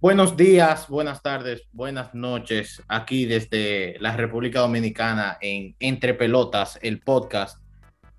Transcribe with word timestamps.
Buenos 0.00 0.36
días, 0.36 0.86
buenas 0.86 1.22
tardes, 1.22 1.62
buenas 1.72 2.14
noches, 2.14 2.80
aquí 2.86 3.26
desde 3.26 3.96
la 3.98 4.16
República 4.16 4.60
Dominicana 4.60 5.38
en 5.40 5.74
Entre 5.80 6.14
Pelotas, 6.14 6.78
el 6.82 7.00
podcast. 7.00 7.60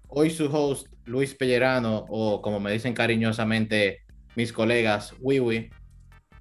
Hoy 0.09 0.29
su 0.29 0.53
host, 0.53 0.87
Luis 1.05 1.33
Pellerano, 1.33 2.05
o 2.09 2.41
como 2.41 2.59
me 2.59 2.73
dicen 2.73 2.93
cariñosamente 2.93 4.01
mis 4.35 4.51
colegas, 4.51 5.13
Wiwi. 5.21 5.69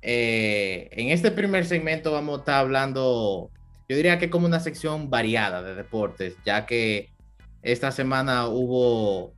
Eh, 0.02 0.88
en 0.91 1.11
este 1.11 1.30
primer 1.30 1.66
segmento 1.66 2.11
vamos 2.11 2.39
a 2.39 2.41
estar 2.41 2.55
hablando, 2.57 3.52
yo 3.89 3.95
diría 3.95 4.18
que 4.18 4.30
como 4.30 4.48
una 4.48 4.59
sección 4.59 5.09
variada 5.09 5.62
de 5.62 5.77
deportes, 5.77 6.36
ya 6.45 6.66
que 6.66 7.12
esta 7.62 7.93
semana 7.93 8.48
hubo, 8.48 9.34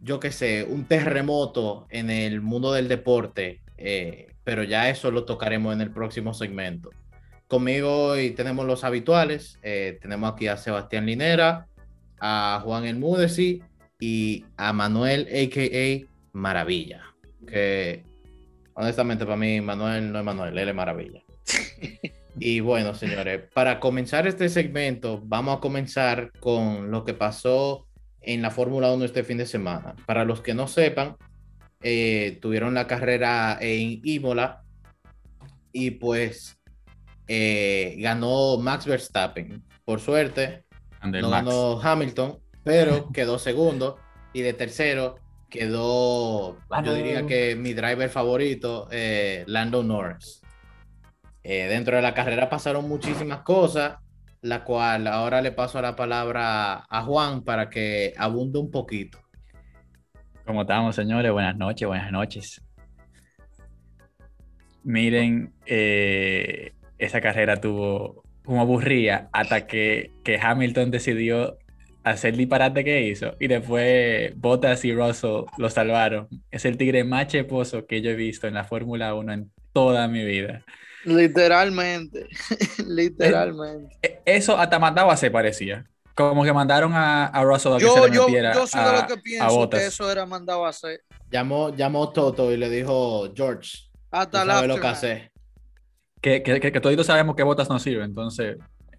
yo 0.00 0.20
qué 0.20 0.30
sé, 0.30 0.62
un 0.62 0.84
terremoto 0.84 1.88
en 1.90 2.08
el 2.08 2.40
mundo 2.40 2.72
del 2.72 2.86
deporte. 2.86 3.62
Eh, 3.78 4.27
pero 4.48 4.64
ya 4.64 4.88
eso 4.88 5.10
lo 5.10 5.26
tocaremos 5.26 5.74
en 5.74 5.82
el 5.82 5.90
próximo 5.90 6.32
segmento. 6.32 6.88
Conmigo 7.48 8.04
hoy 8.04 8.30
tenemos 8.30 8.64
los 8.64 8.82
habituales, 8.82 9.58
eh, 9.60 9.98
tenemos 10.00 10.32
aquí 10.32 10.46
a 10.46 10.56
Sebastián 10.56 11.04
Linera, 11.04 11.66
a 12.18 12.58
Juan 12.64 12.86
El 12.86 12.96
Mudesi 12.96 13.62
y 14.00 14.46
a 14.56 14.72
Manuel, 14.72 15.28
a.k.a. 15.28 16.08
Maravilla, 16.32 17.02
que 17.46 18.04
honestamente 18.72 19.26
para 19.26 19.36
mí 19.36 19.60
Manuel 19.60 20.10
no 20.10 20.18
es 20.18 20.24
Manuel, 20.24 20.56
él 20.56 20.68
es 20.70 20.74
Maravilla. 20.74 21.22
y 22.40 22.60
bueno, 22.60 22.94
señores, 22.94 23.42
para 23.52 23.78
comenzar 23.78 24.26
este 24.26 24.48
segmento, 24.48 25.20
vamos 25.22 25.58
a 25.58 25.60
comenzar 25.60 26.32
con 26.40 26.90
lo 26.90 27.04
que 27.04 27.12
pasó 27.12 27.86
en 28.22 28.40
la 28.40 28.50
Fórmula 28.50 28.94
1 28.94 29.04
este 29.04 29.24
fin 29.24 29.36
de 29.36 29.44
semana. 29.44 29.94
Para 30.06 30.24
los 30.24 30.40
que 30.40 30.54
no 30.54 30.68
sepan, 30.68 31.18
eh, 31.80 32.38
tuvieron 32.42 32.74
la 32.74 32.86
carrera 32.86 33.56
en 33.60 34.00
Imola 34.02 34.62
y 35.72 35.92
pues 35.92 36.58
eh, 37.28 37.96
ganó 37.98 38.58
Max 38.58 38.86
Verstappen. 38.86 39.62
Por 39.84 40.00
suerte, 40.00 40.64
no 41.02 41.30
ganó 41.30 41.80
Hamilton, 41.80 42.38
pero 42.64 43.10
quedó 43.12 43.38
segundo 43.38 43.98
y 44.32 44.42
de 44.42 44.52
tercero 44.52 45.16
quedó, 45.48 46.58
yo 46.84 46.94
diría 46.94 47.26
que 47.26 47.56
mi 47.56 47.72
driver 47.72 48.10
favorito, 48.10 48.88
eh, 48.90 49.44
Lando 49.46 49.82
Norris. 49.82 50.42
dentro 51.42 51.96
de 51.96 52.02
la 52.02 52.12
carrera 52.12 52.50
pasaron 52.50 52.86
muchísimas 52.86 53.40
cosas, 53.40 53.96
la 54.42 54.64
cual 54.64 55.06
ahora 55.06 55.40
le 55.40 55.52
paso 55.52 55.80
la 55.80 55.96
palabra 55.96 56.84
a 56.90 57.02
Juan 57.02 57.42
para 57.42 57.70
que 57.70 58.12
abunde 58.18 58.58
un 58.58 58.70
poquito. 58.70 59.18
¿Cómo 60.48 60.62
estamos, 60.62 60.96
señores? 60.96 61.30
Buenas 61.30 61.58
noches, 61.58 61.86
buenas 61.86 62.10
noches. 62.10 62.62
Miren, 64.82 65.52
eh, 65.66 66.72
esa 66.96 67.20
carrera 67.20 67.60
tuvo 67.60 68.22
como 68.46 68.62
aburría 68.62 69.28
hasta 69.30 69.66
que, 69.66 70.10
que, 70.24 70.38
Hamilton 70.40 70.90
decidió 70.90 71.58
hacer 72.02 72.30
el 72.30 72.38
disparate 72.38 72.82
que 72.82 73.02
hizo 73.02 73.36
y 73.38 73.46
después 73.46 74.34
Bottas 74.38 74.86
y 74.86 74.94
Russell 74.94 75.44
lo 75.58 75.68
salvaron. 75.68 76.28
Es 76.50 76.64
el 76.64 76.78
tigre 76.78 77.04
más 77.04 77.26
cheposo 77.26 77.84
que 77.86 78.00
yo 78.00 78.08
he 78.08 78.16
visto 78.16 78.48
en 78.48 78.54
la 78.54 78.64
Fórmula 78.64 79.14
1 79.14 79.30
en 79.34 79.52
toda 79.74 80.08
mi 80.08 80.24
vida. 80.24 80.64
Literalmente, 81.04 82.26
literalmente. 82.88 83.98
Eh, 84.00 84.20
eso 84.24 84.56
hasta 84.56 84.78
mandaba 84.78 85.14
se 85.18 85.30
parecía. 85.30 85.84
Como 86.18 86.42
que 86.42 86.52
mandaron 86.52 86.92
a, 86.94 87.26
a 87.26 87.44
Russell 87.44 87.74
a 87.74 87.78
que 87.78 87.88
se 87.88 88.00
le 88.00 88.10
metiera 88.10 88.52
yo, 88.52 88.62
yo 88.62 88.66
soy 88.66 88.82
de 88.82 88.92
lo 88.92 89.06
que 89.06 89.16
pienso 89.18 89.70
que 89.70 89.86
eso 89.86 90.10
era 90.10 90.26
mandado 90.26 90.66
a 90.66 90.70
hacer. 90.70 91.02
Llamó, 91.30 91.72
llamó 91.76 92.10
Toto 92.10 92.50
y 92.52 92.56
le 92.56 92.68
dijo, 92.68 93.32
George, 93.36 93.88
Hasta 94.10 94.44
la 94.44 94.66
lo 94.66 94.80
que 94.80 94.86
hace. 94.88 95.30
Que, 96.20 96.42
que, 96.42 96.58
que, 96.58 96.80
todos 96.80 97.06
sabemos 97.06 97.36
que 97.36 97.44
botas 97.44 97.68
no 97.68 97.78
sirve, 97.78 98.02
entonces 98.02 98.56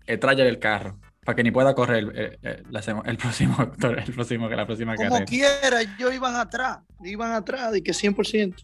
eh, 0.08 0.18
trae 0.18 0.48
el 0.48 0.60
carro 0.60 0.98
para 1.26 1.36
que 1.36 1.44
ni 1.44 1.52
pueda 1.52 1.76
correr 1.76 2.06
el, 2.06 2.40
el, 2.42 2.66
el 3.06 3.18
próximo, 3.18 3.64
el 3.64 4.14
próximo, 4.14 4.48
la 4.48 4.66
próxima 4.66 4.96
Como 4.96 5.10
carrera. 5.10 5.26
quiera, 5.26 5.98
yo 6.00 6.14
iban 6.14 6.38
atrás, 6.38 6.80
iban 7.04 7.34
atrás, 7.34 7.76
y 7.76 7.82
que 7.82 7.92
100%. 7.92 8.64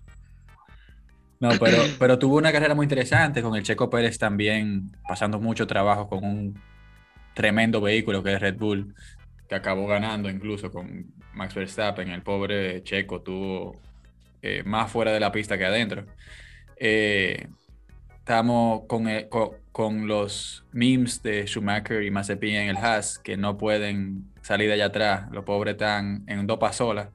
No, 1.42 1.50
pero, 1.60 1.78
pero 2.00 2.18
tuvo 2.18 2.38
una 2.38 2.54
carrera 2.54 2.74
muy 2.74 2.86
interesante 2.86 3.42
con 3.42 3.54
el 3.58 3.64
Checo 3.64 3.90
Pérez 3.90 4.18
también 4.18 4.96
pasando 5.06 5.42
mucho 5.42 5.68
trabajo 5.68 6.08
con 6.08 6.24
un 6.24 6.75
tremendo 7.36 7.82
vehículo 7.82 8.24
que 8.24 8.34
es 8.34 8.40
Red 8.42 8.56
Bull, 8.58 8.96
que 9.48 9.54
acabó 9.54 9.86
ganando 9.86 10.30
incluso 10.30 10.72
con 10.72 11.14
Max 11.34 11.54
Verstappen. 11.54 12.10
El 12.10 12.24
pobre 12.24 12.82
Checo 12.82 13.22
tuvo 13.22 13.80
eh, 14.42 14.64
más 14.66 14.92
fuera 14.92 15.12
de 15.12 15.20
la 15.20 15.32
pista 15.32 15.58
que 15.58 15.66
adentro. 15.66 16.06
Eh, 16.78 17.48
estamos 18.18 18.84
con, 18.88 19.08
con, 19.72 20.08
los 20.08 20.66
memes 20.72 21.22
de 21.22 21.46
Schumacher 21.46 22.02
y 22.04 22.10
Mazepin 22.10 22.56
en 22.56 22.70
el 22.70 22.78
Haas, 22.78 23.20
que 23.20 23.38
no 23.38 23.58
pueden 23.58 24.32
salir 24.42 24.68
de 24.68 24.74
allá 24.74 24.86
atrás. 24.86 25.30
Los 25.32 25.44
pobres 25.46 25.74
están 25.74 26.24
en 26.28 26.48
dos 26.48 26.58
pasolas. 26.58 27.10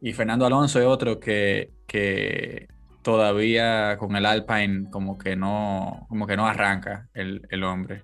Y 0.00 0.12
Fernando 0.14 0.46
Alonso 0.46 0.80
es 0.80 0.86
otro 0.86 1.20
que, 1.20 1.70
que 1.86 2.68
todavía 3.02 3.96
con 3.98 4.16
el 4.16 4.26
Alpine 4.26 4.90
como 4.90 5.18
que 5.18 5.36
no, 5.36 6.06
como 6.08 6.26
que 6.26 6.36
no 6.36 6.46
arranca 6.46 7.08
el, 7.14 7.46
el 7.50 7.64
hombre. 7.64 8.02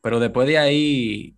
Pero 0.00 0.20
después 0.20 0.46
de 0.46 0.58
ahí, 0.58 1.36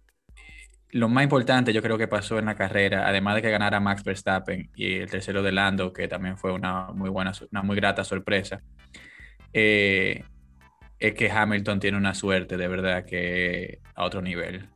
lo 0.90 1.08
más 1.08 1.24
importante 1.24 1.72
yo 1.72 1.82
creo 1.82 1.98
que 1.98 2.08
pasó 2.08 2.38
en 2.38 2.46
la 2.46 2.56
carrera, 2.56 3.06
además 3.06 3.36
de 3.36 3.42
que 3.42 3.50
ganara 3.50 3.80
Max 3.80 4.04
Verstappen 4.04 4.70
y 4.74 4.94
el 4.96 5.10
tercero 5.10 5.42
de 5.42 5.52
Lando, 5.52 5.92
que 5.92 6.08
también 6.08 6.36
fue 6.36 6.52
una 6.52 6.88
muy 6.92 7.10
buena, 7.10 7.32
una 7.50 7.62
muy 7.62 7.76
grata 7.76 8.04
sorpresa, 8.04 8.60
eh, 9.52 10.24
es 10.98 11.14
que 11.14 11.30
Hamilton 11.30 11.80
tiene 11.80 11.96
una 11.96 12.14
suerte 12.14 12.56
de 12.56 12.68
verdad 12.68 13.04
que 13.04 13.80
a 13.94 14.04
otro 14.04 14.20
nivel. 14.20 14.68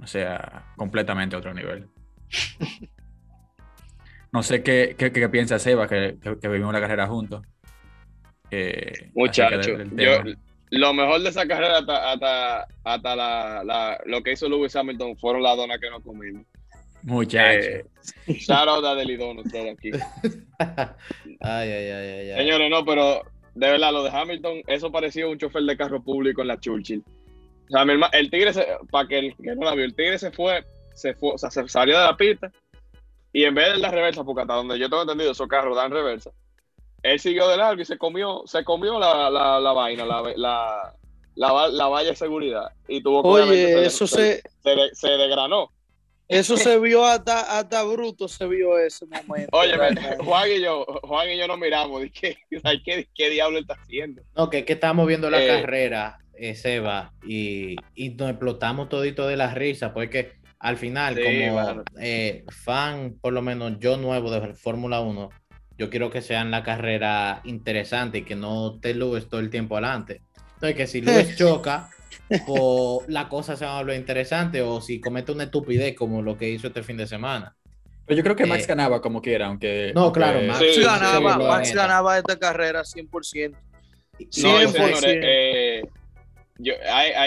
O 0.00 0.06
sea, 0.06 0.72
completamente 0.76 1.36
a 1.36 1.38
otro 1.38 1.54
nivel. 1.54 1.88
No 4.30 4.42
sé 4.42 4.62
qué, 4.62 4.94
qué, 4.98 5.28
piensa 5.30 5.58
Seba, 5.58 5.88
que, 5.88 6.18
que, 6.20 6.48
vivimos 6.48 6.72
la 6.74 6.80
carrera 6.80 7.06
juntos. 7.06 7.42
Eh, 8.50 9.10
Muchacho, 9.14 9.78
yo, 9.96 10.18
lo 10.70 10.92
mejor 10.94 11.22
de 11.22 11.30
esa 11.30 11.46
carrera 11.46 11.78
hasta, 11.78 12.66
hasta, 12.84 13.16
la, 13.16 14.00
lo 14.06 14.22
que 14.22 14.32
hizo 14.32 14.48
Lewis 14.48 14.76
Hamilton 14.76 15.16
fueron 15.16 15.42
las 15.42 15.56
donas 15.56 15.78
que 15.78 15.90
nos 15.90 16.02
comimos. 16.02 16.44
Muchachos. 17.02 17.64
Eh, 17.64 17.84
shout 18.26 18.68
out 18.68 18.84
a 18.84 18.92
ustedes 18.94 19.76
aquí. 19.76 19.90
ay, 20.58 21.70
ay, 21.70 21.90
ay, 21.90 22.30
ay, 22.30 22.38
Señores, 22.38 22.70
no, 22.70 22.84
pero 22.84 23.22
de 23.54 23.70
verdad, 23.70 23.92
lo 23.92 24.02
de 24.04 24.10
Hamilton, 24.10 24.62
eso 24.66 24.92
parecía 24.92 25.26
un 25.26 25.38
chofer 25.38 25.62
de 25.62 25.76
carro 25.76 26.02
público 26.02 26.42
en 26.42 26.48
la 26.48 26.60
Churchill. 26.60 27.02
O 27.68 27.70
sea, 27.70 27.82
el 28.12 28.30
tigre, 28.30 28.52
para 28.90 29.08
que 29.08 29.18
el 29.18 29.36
que 29.36 29.54
no 29.54 29.64
la 29.64 29.74
vio, 29.74 29.84
el 29.84 29.94
tigre 29.94 30.18
se 30.18 30.30
fue, 30.30 30.64
se 30.94 31.14
fue, 31.14 31.32
o 31.32 31.38
sea, 31.38 31.50
se 31.50 31.68
salió 31.68 31.98
de 31.98 32.04
la 32.04 32.16
pista 32.16 32.50
y 33.32 33.44
en 33.44 33.54
vez 33.54 33.74
de 33.74 33.80
dar 33.80 33.92
reversa, 33.92 34.24
porque 34.24 34.42
hasta 34.42 34.54
donde 34.54 34.78
yo 34.78 34.88
tengo 34.88 35.02
entendido, 35.02 35.32
esos 35.32 35.48
carros 35.48 35.76
dan 35.76 35.90
reversa, 35.90 36.30
él 37.02 37.20
siguió 37.20 37.48
de 37.48 37.56
largo 37.56 37.80
y 37.80 37.84
se 37.84 37.98
comió, 37.98 38.42
se 38.46 38.64
comió 38.64 38.98
la, 38.98 39.30
la, 39.30 39.60
la 39.60 39.72
vaina, 39.72 40.04
la, 40.04 40.22
la, 40.36 41.68
la, 41.68 41.86
valla 41.86 42.10
de 42.10 42.16
seguridad. 42.16 42.72
Y 42.86 43.02
tuvo 43.02 43.22
que 43.22 43.28
Oye, 43.28 43.86
eso 43.86 44.06
se, 44.06 44.42
se, 44.62 44.94
se, 44.94 45.08
desgranó. 45.08 45.70
Eso 46.26 46.56
se 46.56 46.78
vio 46.80 47.04
hasta, 47.04 47.58
hasta 47.58 47.82
bruto, 47.84 48.28
se 48.28 48.46
vio 48.46 48.78
ese 48.78 49.06
momento. 49.06 49.56
Oye, 49.56 49.74
Juan 50.18 50.50
y 50.50 50.60
yo, 50.60 50.84
Juan 51.02 51.30
y 51.30 51.38
yo 51.38 51.46
nos 51.46 51.58
miramos, 51.58 52.02
¿qué, 52.12 52.36
qué, 52.84 53.08
qué 53.14 53.30
diablo 53.30 53.58
está 53.58 53.74
haciendo? 53.74 54.22
No, 54.36 54.50
que, 54.50 54.64
que 54.64 54.72
estamos 54.72 55.06
viendo 55.06 55.30
la 55.30 55.42
eh, 55.42 55.46
carrera, 55.46 56.18
eh, 56.34 56.54
Seba, 56.54 57.12
y, 57.26 57.76
y 57.94 58.10
nos 58.10 58.30
explotamos 58.30 58.88
todito 58.88 59.26
de 59.26 59.36
la 59.36 59.54
risa, 59.54 59.94
porque 59.94 60.38
al 60.60 60.76
final, 60.76 61.14
como 61.14 61.84
eh, 62.00 62.44
fan, 62.48 63.16
por 63.20 63.32
lo 63.32 63.42
menos 63.42 63.78
yo 63.78 63.96
nuevo 63.96 64.30
de 64.30 64.54
Fórmula 64.54 65.00
1, 65.00 65.30
yo 65.78 65.88
quiero 65.90 66.10
que 66.10 66.20
sean 66.20 66.50
la 66.50 66.64
carrera 66.64 67.40
interesante 67.44 68.18
y 68.18 68.22
que 68.22 68.34
no 68.34 68.78
te 68.80 68.94
Luis 68.94 69.28
todo 69.28 69.40
el 69.40 69.48
tiempo 69.48 69.76
adelante. 69.76 70.22
Entonces, 70.54 70.76
que 70.76 70.86
si 70.88 71.00
Luis 71.00 71.36
choca, 71.38 71.88
o 72.48 73.04
la 73.06 73.28
cosa 73.28 73.56
se 73.56 73.64
va 73.64 73.78
a 73.78 73.82
volver 73.82 73.96
interesante, 73.96 74.60
o 74.60 74.80
si 74.80 75.00
comete 75.00 75.30
una 75.30 75.44
estupidez 75.44 75.94
como 75.94 76.20
lo 76.20 76.36
que 76.36 76.50
hizo 76.50 76.66
este 76.66 76.82
fin 76.82 76.96
de 76.96 77.06
semana. 77.06 77.54
Pero 78.06 78.18
yo 78.18 78.24
creo 78.24 78.34
que 78.34 78.46
Max 78.46 78.64
eh, 78.64 78.68
ganaba 78.68 79.00
como 79.00 79.22
quiera, 79.22 79.46
aunque. 79.46 79.92
No, 79.94 80.10
claro, 80.10 80.40
Max, 80.42 80.60
ganaba, 80.82 81.38
Max 81.38 81.72
ganaba 81.72 82.18
esta 82.18 82.36
carrera 82.38 82.82
100%. 82.82 83.54
100%. 84.18 85.00
Eh, 85.04 85.82
yo, 86.58 86.74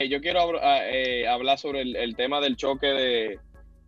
yo, 0.09 0.21
quiero 0.21 0.59
eh, 0.61 1.25
hablar 1.25 1.57
sobre 1.57 1.83
el, 1.83 2.15
tema 2.17 2.41
del 2.41 2.57
choque 2.57 2.87
de, 2.87 3.39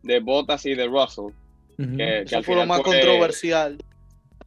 de 0.04 0.20
Bottas 0.22 0.66
y 0.66 0.74
de 0.74 0.86
Russell. 0.86 1.34
que, 1.78 2.44
fue 2.44 2.56
lo 2.56 2.66
más 2.66 2.80
controversial. 2.80 3.78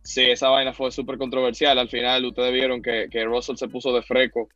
Sí, 0.07 0.23
esa 0.23 0.49
vaina 0.49 0.73
fue 0.73 0.93
súper 0.93 1.19
controversial. 1.19 1.79
Al 1.79 1.89
final, 1.89 2.25
ustedes 2.25 2.53
vieron 2.53 2.81
que, 2.81 3.09
que 3.11 3.25
Russell 3.25 3.57
se 3.57 3.67
puso 3.67 3.93
de 3.93 4.03
freco 4.03 4.49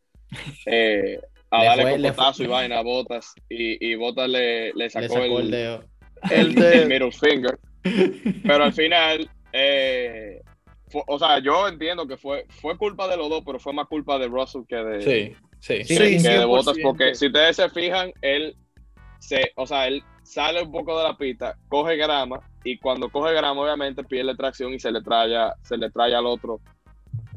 eh, 0.65 1.21
a 1.51 1.65
darle 1.65 1.97
cocotazo 1.97 2.45
y 2.45 2.47
vaina 2.47 2.79
a 2.79 2.83
Botas. 2.83 3.35
Y, 3.49 3.85
y 3.85 3.97
Botas 3.97 4.29
le, 4.29 4.73
le, 4.75 4.89
sacó, 4.89 5.25
el, 5.25 5.51
dedo. 5.51 5.85
El, 6.31 6.55
middle 6.87 7.11
finger. 7.11 7.59
Pero 7.83 8.65
al 8.65 8.73
final, 8.73 9.29
eh, 9.53 10.41
fue- 10.87 11.03
o 11.09 11.19
sea, 11.19 11.41
yo 11.41 11.67
entiendo 11.67 12.07
que 12.07 12.17
fue, 12.17 12.47
fue 12.61 12.79
culpa 12.79 13.09
de 13.09 13.17
los 13.17 13.29
dos, 13.29 13.43
pero 13.45 13.59
fue 13.59 13.73
más 13.73 13.89
culpa 13.89 14.19
de 14.19 14.29
Russell 14.29 14.63
que 14.69 14.77
de, 14.77 15.03
Sí, 15.03 15.37
sí. 15.59 15.85
Sí, 15.85 15.99
que, 15.99 16.19
Sí, 16.19 16.23
que 16.23 16.29
de 16.29 16.45
100%. 16.45 16.47
Bottas, 16.47 16.77
porque 16.81 17.15
si 17.17 17.27
ustedes 17.27 17.57
se 17.57 17.69
fijan, 17.71 18.13
él 18.23 18.55
se, 19.19 19.51
o 19.57 19.67
sea, 19.67 19.89
él 19.89 20.01
sale 20.23 20.63
un 20.63 20.71
poco 20.71 20.97
de 20.97 21.05
la 21.05 21.17
pista, 21.17 21.57
coge 21.69 21.97
grama, 21.97 22.41
y 22.65 22.79
cuando 22.79 23.09
coge 23.09 23.33
grama, 23.33 23.63
obviamente 23.63 24.05
pierde 24.05 24.35
tracción 24.35 24.73
y 24.75 24.79
se 24.79 24.91
le 24.93 25.03
trae, 25.03 25.37
a- 25.37 25.55
se 25.63 25.77
le 25.77 25.91
trae 25.91 26.15
al 26.15 26.27
otro 26.27 26.61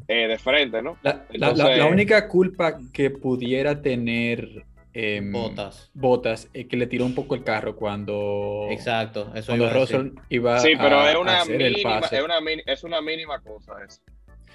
eh, 0.06 0.28
de 0.28 0.38
frente, 0.38 0.82
¿no? 0.82 0.98
La, 1.02 1.86
única 1.86 2.28
culpa 2.28 2.78
que 2.92 3.08
pudiera 3.10 3.80
tener 3.80 4.64
em, 4.92 5.32
Botas. 5.32 5.90
Bottas 5.94 6.48
es 6.52 6.66
que 6.66 6.76
le 6.76 6.86
tiró 6.86 7.06
un 7.06 7.14
poco 7.14 7.34
el 7.34 7.42
carro 7.42 7.74
cuando, 7.74 8.68
Exacto, 8.70 9.32
eso 9.34 9.46
cuando 9.52 9.64
iba 9.64 9.72
a. 9.72 9.74
Russell 9.74 10.10
iba 10.28 10.58
Sí, 10.60 10.72
pero 10.78 11.00
a, 11.00 11.10
es 11.10 11.16
a 11.16 11.20
una 11.20 11.44
mínima, 11.46 12.00
pase. 12.00 12.18
es 12.18 12.22
una, 12.24 12.34
es 12.66 12.84
una 12.84 13.00
mínima 13.00 13.40
cosa 13.40 13.72
eso. 13.86 14.00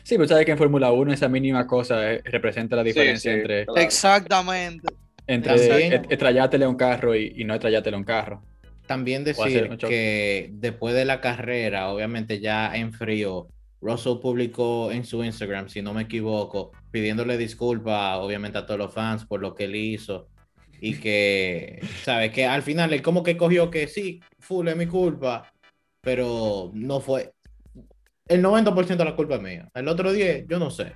Sí, 0.04 0.16
pero 0.16 0.28
sabes 0.28 0.46
que 0.46 0.52
en 0.52 0.58
Fórmula 0.58 0.92
1 0.92 1.14
esa 1.14 1.28
mínima 1.28 1.68
cosa 1.68 2.14
eh, 2.14 2.22
representa 2.26 2.76
la 2.76 2.84
diferencia 2.84 3.32
sí, 3.34 3.40
entre, 3.40 3.66
claro. 3.66 3.82
Exactamente. 3.82 4.88
entre 5.28 6.02
estrellártele 6.10 6.66
a 6.66 6.70
un 6.70 6.76
carro 6.76 7.16
y, 7.16 7.34
y 7.38 7.44
no 7.44 7.54
estrellártele 7.56 7.96
a 7.96 8.00
un 8.00 8.06
carro. 8.06 8.42
También 8.90 9.24
decir 9.24 9.78
que 9.78 10.50
después 10.52 10.96
de 10.96 11.06
la 11.06 11.22
carrera, 11.22 11.90
obviamente 11.90 12.40
ya 12.40 12.76
en 12.76 12.92
frío, 12.92 13.48
Russell 13.82 14.18
publicó 14.20 14.92
en 14.92 15.06
su 15.06 15.24
Instagram, 15.24 15.70
si 15.70 15.84
no 15.84 15.94
me 15.94 16.02
equivoco, 16.02 16.72
pidiéndole 16.90 17.38
disculpas, 17.38 18.18
obviamente, 18.18 18.58
a 18.58 18.66
todos 18.66 18.80
los 18.80 18.92
fans 18.92 19.28
por 19.28 19.42
lo 19.42 19.54
que 19.54 19.66
él 19.66 19.76
hizo. 19.76 20.28
Y 20.82 20.96
que, 20.96 21.80
¿sabes? 22.04 22.32
Que 22.32 22.48
al 22.48 22.64
final 22.64 22.92
él 22.92 23.04
como 23.04 23.22
que 23.22 23.38
cogió 23.38 23.70
que 23.70 23.88
sí, 23.88 24.22
full 24.40 24.68
es 24.68 24.76
mi 24.76 24.88
culpa, 24.88 25.54
pero 26.02 26.72
no 26.74 27.00
fue. 27.00 27.32
El 28.28 28.42
90% 28.42 28.98
de 28.98 29.06
la 29.06 29.16
culpa 29.16 29.36
es 29.36 29.42
mía. 29.44 29.70
El 29.76 29.88
otro 29.88 30.12
10, 30.12 30.48
yo 30.48 30.58
no 30.58 30.72
sé. 30.72 30.94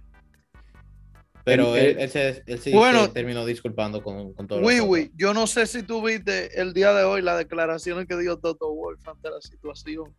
Pero 1.45 1.75
él, 1.75 1.98
él 2.00 2.10
se, 2.10 2.44
él 2.45 2.60
sí 2.60 2.72
Bueno. 2.72 3.04
se 3.06 3.10
terminó 3.10 3.45
disculpando 3.45 4.01
con, 4.01 4.34
con 4.34 4.48
todo 4.48 4.62
Wii 4.62 4.80
Wii, 4.80 5.12
yo 5.16 5.34
no 5.34 5.45
sé 5.45 5.68
si 5.68 5.84
tú 5.84 6.01
viste 6.01 6.60
el 6.62 6.74
día 6.74 6.94
de 6.94 7.04
hoy 7.04 7.22
las 7.22 7.38
declaraciones 7.38 8.07
que 8.07 8.16
dio 8.18 8.38
Toto 8.38 8.74
Wolff 8.74 9.06
ante 9.07 9.30
la 9.30 9.42
situación. 9.42 10.13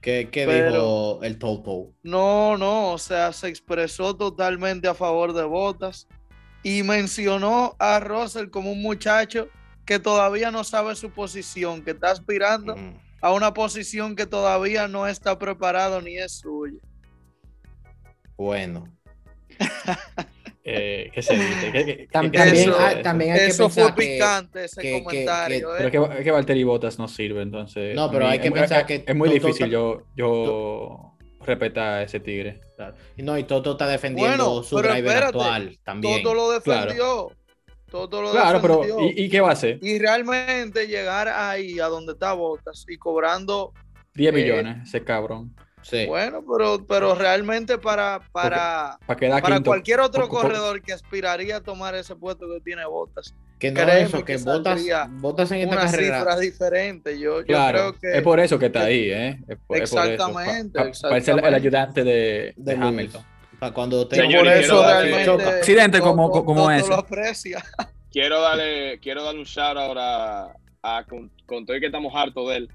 ¿Qué, 0.00 0.28
qué 0.32 0.46
Pero- 0.46 0.70
dijo 0.70 1.20
el 1.22 1.38
Toto? 1.38 1.92
No, 2.02 2.56
no, 2.56 2.92
o 2.92 2.98
sea, 2.98 3.32
se 3.34 3.48
expresó 3.48 4.16
totalmente 4.16 4.88
a 4.88 4.94
favor 4.94 5.34
de 5.34 5.44
Botas 5.44 6.08
y 6.62 6.82
mencionó 6.82 7.76
a 7.78 8.00
Russell 8.00 8.48
como 8.48 8.72
un 8.72 8.80
muchacho 8.80 9.48
que 9.84 9.98
todavía 9.98 10.50
no 10.50 10.64
sabe 10.64 10.94
su 10.96 11.10
posición, 11.10 11.82
que 11.84 11.90
está 11.90 12.10
aspirando 12.12 12.74
Mm. 12.76 12.94
a 13.20 13.32
una 13.34 13.52
posición 13.52 14.16
que 14.16 14.24
todavía 14.24 14.88
no 14.88 15.06
está 15.06 15.38
preparado 15.38 16.00
ni 16.00 16.16
es 16.16 16.32
suya. 16.38 16.80
Bueno. 18.38 18.84
Eh, 20.62 21.10
¿Qué 21.14 21.22
se 21.22 21.34
dice? 21.36 21.72
¿Qué- 21.72 21.84
qué- 21.84 22.08
Tam- 22.12 22.30
qué- 22.30 22.38
también, 22.38 22.68
Eso- 22.68 22.78
hay, 22.78 23.02
también 23.02 23.32
hay 23.32 23.38
que 23.40 23.46
Eso 23.46 23.68
fue 23.70 23.82
pensar 23.84 23.94
que- 23.94 24.02
picante 24.12 24.64
ese 24.64 24.80
que- 24.80 24.92
que- 24.98 25.04
comentario. 25.04 25.58
que- 25.58 25.72
¿eh? 25.72 25.76
Pero 25.78 25.88
es 26.04 26.10
que, 26.10 26.18
es 26.18 26.24
que 26.24 26.30
Valtteri 26.30 26.64
Bottas 26.64 26.98
no 26.98 27.08
sirve, 27.08 27.42
entonces. 27.42 27.94
No, 27.96 28.10
pero 28.10 28.26
mí 28.26 28.32
hay 28.32 28.38
que 28.40 28.48
es- 28.48 28.52
pensar 28.52 28.80
es- 28.80 28.86
que 28.86 29.04
Es 29.06 29.16
muy 29.16 29.30
Toto- 29.30 29.46
difícil 29.46 29.70
yo, 29.70 30.02
yo 30.16 31.12
respetar 31.46 31.94
a 31.94 32.02
ese 32.02 32.20
tigre. 32.20 32.60
No, 33.16 33.38
y 33.38 33.44
Toto 33.44 33.72
está 33.72 33.86
defendiendo 33.86 34.44
Bueno, 34.46 34.62
su 34.62 34.76
driver 34.78 34.98
espérate, 34.98 35.26
actual 35.26 35.78
también. 35.82 36.22
Todo 36.22 36.34
lo 36.34 36.50
defendió. 36.52 37.30
Todo 37.90 38.22
lo 38.22 38.30
Claro, 38.30 38.60
pero 38.60 38.76
defendió. 38.82 39.06
¿y, 39.10 39.24
y 39.24 39.28
qué 39.30 39.40
va 39.40 39.48
a 39.48 39.52
hacer? 39.52 39.78
Y 39.82 39.98
realmente 39.98 40.86
llegar 40.86 41.26
ahí 41.28 41.80
a 41.80 41.86
donde 41.86 42.12
está 42.12 42.34
Botas 42.34 42.84
y 42.88 42.96
cobrando, 42.98 43.72
10 44.14 44.32
eh, 44.32 44.36
millones, 44.36 44.86
ese 44.88 45.02
cabrón. 45.02 45.56
Sí. 45.82 46.06
bueno, 46.06 46.42
pero, 46.46 46.84
pero 46.86 47.14
realmente 47.14 47.78
para, 47.78 48.20
para, 48.32 48.98
Para 49.06 49.60
cualquier 49.62 50.00
otro 50.00 50.22
Por- 50.28 50.30
por- 50.30 50.42
corredor 50.42 50.82
que 50.82 50.92
aspiraría 50.92 51.56
a 51.56 51.60
tomar 51.62 51.94
ese 51.94 52.14
puesto 52.16 52.46
que 52.52 52.60
tiene 52.60 52.84
Botas, 52.84 53.34
que 53.58 53.70
no 53.70 53.80
créeme 53.80 54.02
eso, 54.02 54.18
que 54.24 54.36
que 54.36 54.42
botas, 54.42 54.80
botas 55.10 55.50
en 55.52 55.60
esta 55.60 55.74
una 55.76 55.90
carrera. 55.90 56.18
cifra 56.18 56.38
diferente. 56.38 57.18
Yo, 57.18 57.40
yo 57.42 57.68
creo 57.68 57.98
que 57.98 58.16
es 58.18 58.22
por 58.22 58.40
eso 58.40 58.58
que 58.58 58.66
está 58.66 58.82
ahí, 58.84 59.10
¿eh? 59.10 59.40
Es 59.48 59.58
por- 59.66 59.76
es 59.78 59.90
por 59.90 60.00
eso. 60.04 60.12
Exactamente, 60.12 60.78
Pa- 60.78 60.84
pa- 60.90 61.08
Para 61.08 61.20
ser 61.20 61.44
el 61.44 61.54
ayudante 61.54 62.04
de, 62.04 62.54
de. 62.56 62.72
Hamilton. 62.74 63.22
Para 63.58 63.72
cuando 63.74 64.08
te 64.08 64.16
por 64.22 64.46
eso 64.48 64.82
realmente 64.86 65.44
Accidente 65.44 66.00
como- 66.00 66.30
como 66.30 66.54
Toto 66.62 66.70
ese. 66.70 66.88
lo 66.88 66.94
aprecia. 66.96 67.64
Quiero 68.10 68.40
darle, 68.40 68.98
quiero 69.00 69.22
darle 69.22 69.40
un 69.40 69.46
shout 69.46 69.76
ahora 69.76 70.52
a, 70.82 71.04
con, 71.08 71.30
con 71.46 71.64
todo 71.66 71.76
y 71.76 71.80
que 71.80 71.86
estamos 71.86 72.12
hartos 72.14 72.48
de 72.50 72.56
él, 72.56 72.70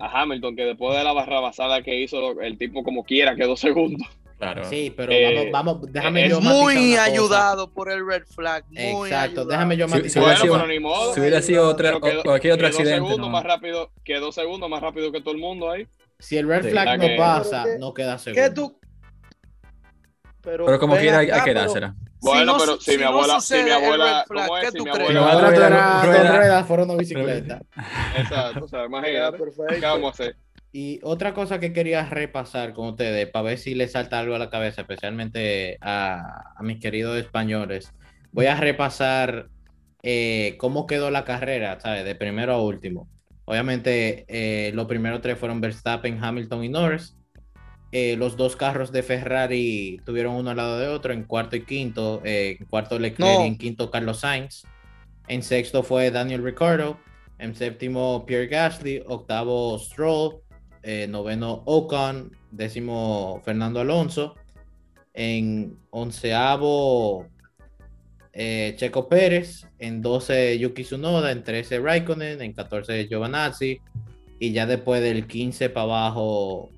a 0.00 0.22
Hamilton, 0.22 0.56
que 0.56 0.64
después 0.64 0.96
de 0.96 1.04
la 1.04 1.12
barrabasada 1.12 1.82
que 1.82 2.00
hizo, 2.00 2.40
el 2.40 2.56
tipo 2.58 2.82
como 2.82 3.04
quiera 3.04 3.36
quedó 3.36 3.56
segundo. 3.56 4.04
Claro. 4.38 4.64
Sí, 4.64 4.90
pero 4.96 5.12
Eh, 5.12 5.50
vamos, 5.52 5.80
vamos, 5.82 5.92
déjame 5.92 6.24
es 6.24 6.30
yo 6.30 6.40
matizar 6.40 6.62
Muy 6.62 6.74
cosa. 6.92 7.04
ayudado 7.04 7.70
por 7.74 7.90
el 7.92 8.06
red 8.06 8.22
flag. 8.24 8.64
Muy 8.70 9.10
Exacto, 9.10 9.42
ayudado. 9.42 9.48
déjame 9.48 9.76
yo 9.76 9.86
Si- 9.88 9.94
matizar 9.94 10.10
si 10.10 10.18
hubiera 10.18 10.32
Bueno, 10.38 10.42
sido- 10.42 10.54
pero 10.54 10.66
ni 10.72 10.80
modo. 10.80 11.14
Si 11.14 11.20
hubiera 11.20 11.42
sido 11.42 11.68
otra, 11.68 12.00
quedó- 12.00 12.22
cualquier 12.22 12.52
otro 12.54 12.66
quedó 12.68 12.78
accidente. 12.78 12.94
segundo 13.04 13.26
¿no? 13.26 13.28
más 13.28 13.44
rápido, 13.44 13.90
quedó 14.02 14.32
segundo 14.32 14.68
más 14.70 14.80
rápido 14.80 15.12
que 15.12 15.20
todo 15.20 15.34
el 15.34 15.40
mundo 15.40 15.70
ahí. 15.70 15.86
Si 16.18 16.38
el 16.38 16.48
red 16.48 16.64
Sí. 16.64 16.70
flag 16.70 16.86
La 16.86 16.96
no 16.96 17.06
que- 17.06 17.16
pasa, 17.18 17.64
que- 17.64 17.78
no 17.78 17.92
queda 17.92 18.16
seguro. 18.18 18.42
¿Qué 18.42 18.50
tú? 18.54 18.78
Pero, 20.42 20.64
Pero 20.64 20.78
como 20.78 20.96
quiera 20.96 21.18
hay, 21.18 21.26
que 21.26 21.32
pero 21.44 21.60
Bueno, 22.20 22.52
no 22.52 22.58
pero 22.58 22.72
su- 22.76 22.80
si, 22.82 22.96
mi 22.98 23.02
no 23.04 23.08
abuela, 23.08 23.40
si 23.40 23.62
mi 23.62 23.70
abuela, 23.70 24.24
¿cómo 24.28 24.54
¿qué 24.60 24.66
es? 24.66 24.72
Si 24.72 24.78
tú 24.78 24.84
mi? 24.84 24.90
Si 24.92 24.98
No, 25.14 25.20
abuela, 25.24 25.36
otra 25.36 25.50
rueda- 25.50 25.66
era 25.66 26.02
rueda- 26.04 26.22
dos 26.28 26.36
ruedas, 26.38 26.66
fueron 26.66 26.88
dos 26.88 26.96
bicicletas. 26.98 27.62
exacto, 28.16 28.64
o 28.64 28.68
sea, 28.68 28.84
imagínate. 28.86 29.38
¿qué 29.68 29.80
vamos 29.86 30.06
a 30.08 30.22
hacer? 30.22 30.36
Y 30.72 31.00
otra 31.02 31.34
cosa 31.34 31.58
que 31.58 31.72
quería 31.72 32.04
repasar 32.08 32.74
con 32.74 32.88
ustedes, 32.90 33.28
para 33.30 33.42
ver 33.42 33.58
si 33.58 33.74
les 33.74 33.92
salta 33.92 34.18
algo 34.20 34.34
a 34.36 34.38
la 34.38 34.50
cabeza, 34.50 34.82
especialmente 34.82 35.76
a, 35.80 36.52
a 36.56 36.62
mis 36.62 36.78
queridos 36.78 37.18
españoles. 37.18 37.92
Voy 38.32 38.46
a 38.46 38.54
repasar 38.54 39.48
eh, 40.02 40.54
cómo 40.58 40.86
quedó 40.86 41.10
la 41.10 41.24
carrera, 41.24 41.80
¿sabes? 41.80 42.04
De 42.04 42.14
primero 42.14 42.52
a 42.54 42.62
último. 42.62 43.08
Obviamente, 43.46 44.24
eh, 44.28 44.70
los 44.74 44.86
primeros 44.86 45.20
tres 45.22 45.36
fueron 45.38 45.60
Verstappen, 45.60 46.22
Hamilton 46.22 46.62
y 46.64 46.68
Norris. 46.68 47.16
Eh, 47.92 48.16
los 48.16 48.36
dos 48.36 48.54
carros 48.54 48.92
de 48.92 49.02
Ferrari 49.02 50.00
tuvieron 50.04 50.34
uno 50.36 50.50
al 50.50 50.56
lado 50.58 50.78
de 50.78 50.86
otro, 50.88 51.12
en 51.12 51.24
cuarto 51.24 51.56
y 51.56 51.64
quinto. 51.64 52.20
eh, 52.24 52.56
en 52.60 52.66
cuarto 52.66 52.98
Leclerc 52.98 53.38
No. 53.38 53.44
y 53.44 53.48
en 53.48 53.58
quinto 53.58 53.90
Carlos 53.90 54.20
Sainz. 54.20 54.62
En 55.28 55.42
sexto 55.42 55.82
fue 55.82 56.10
Daniel 56.10 56.42
Ricciardo. 56.44 56.98
En 57.38 57.54
séptimo 57.54 58.24
Pierre 58.26 58.46
Gasly. 58.48 59.02
Octavo 59.06 59.78
Stroll. 59.78 60.36
eh, 60.82 61.06
noveno 61.08 61.62
Ocon. 61.66 62.30
Décimo 62.50 63.40
Fernando 63.44 63.80
Alonso. 63.80 64.34
En 65.14 65.76
onceavo 65.90 67.26
Checo 68.32 69.08
Pérez. 69.08 69.66
En 69.78 70.00
12 70.00 70.58
Yuki 70.58 70.82
Tsunoda. 70.84 71.30
En 71.32 71.42
13 71.44 71.80
Raikkonen. 71.80 72.40
En 72.40 72.52
14 72.52 73.08
Giovanazzi. 73.08 73.80
Y 74.38 74.52
ya 74.52 74.66
después 74.66 75.02
del 75.02 75.26
15 75.26 75.70
para 75.70 75.84
abajo 75.84 76.70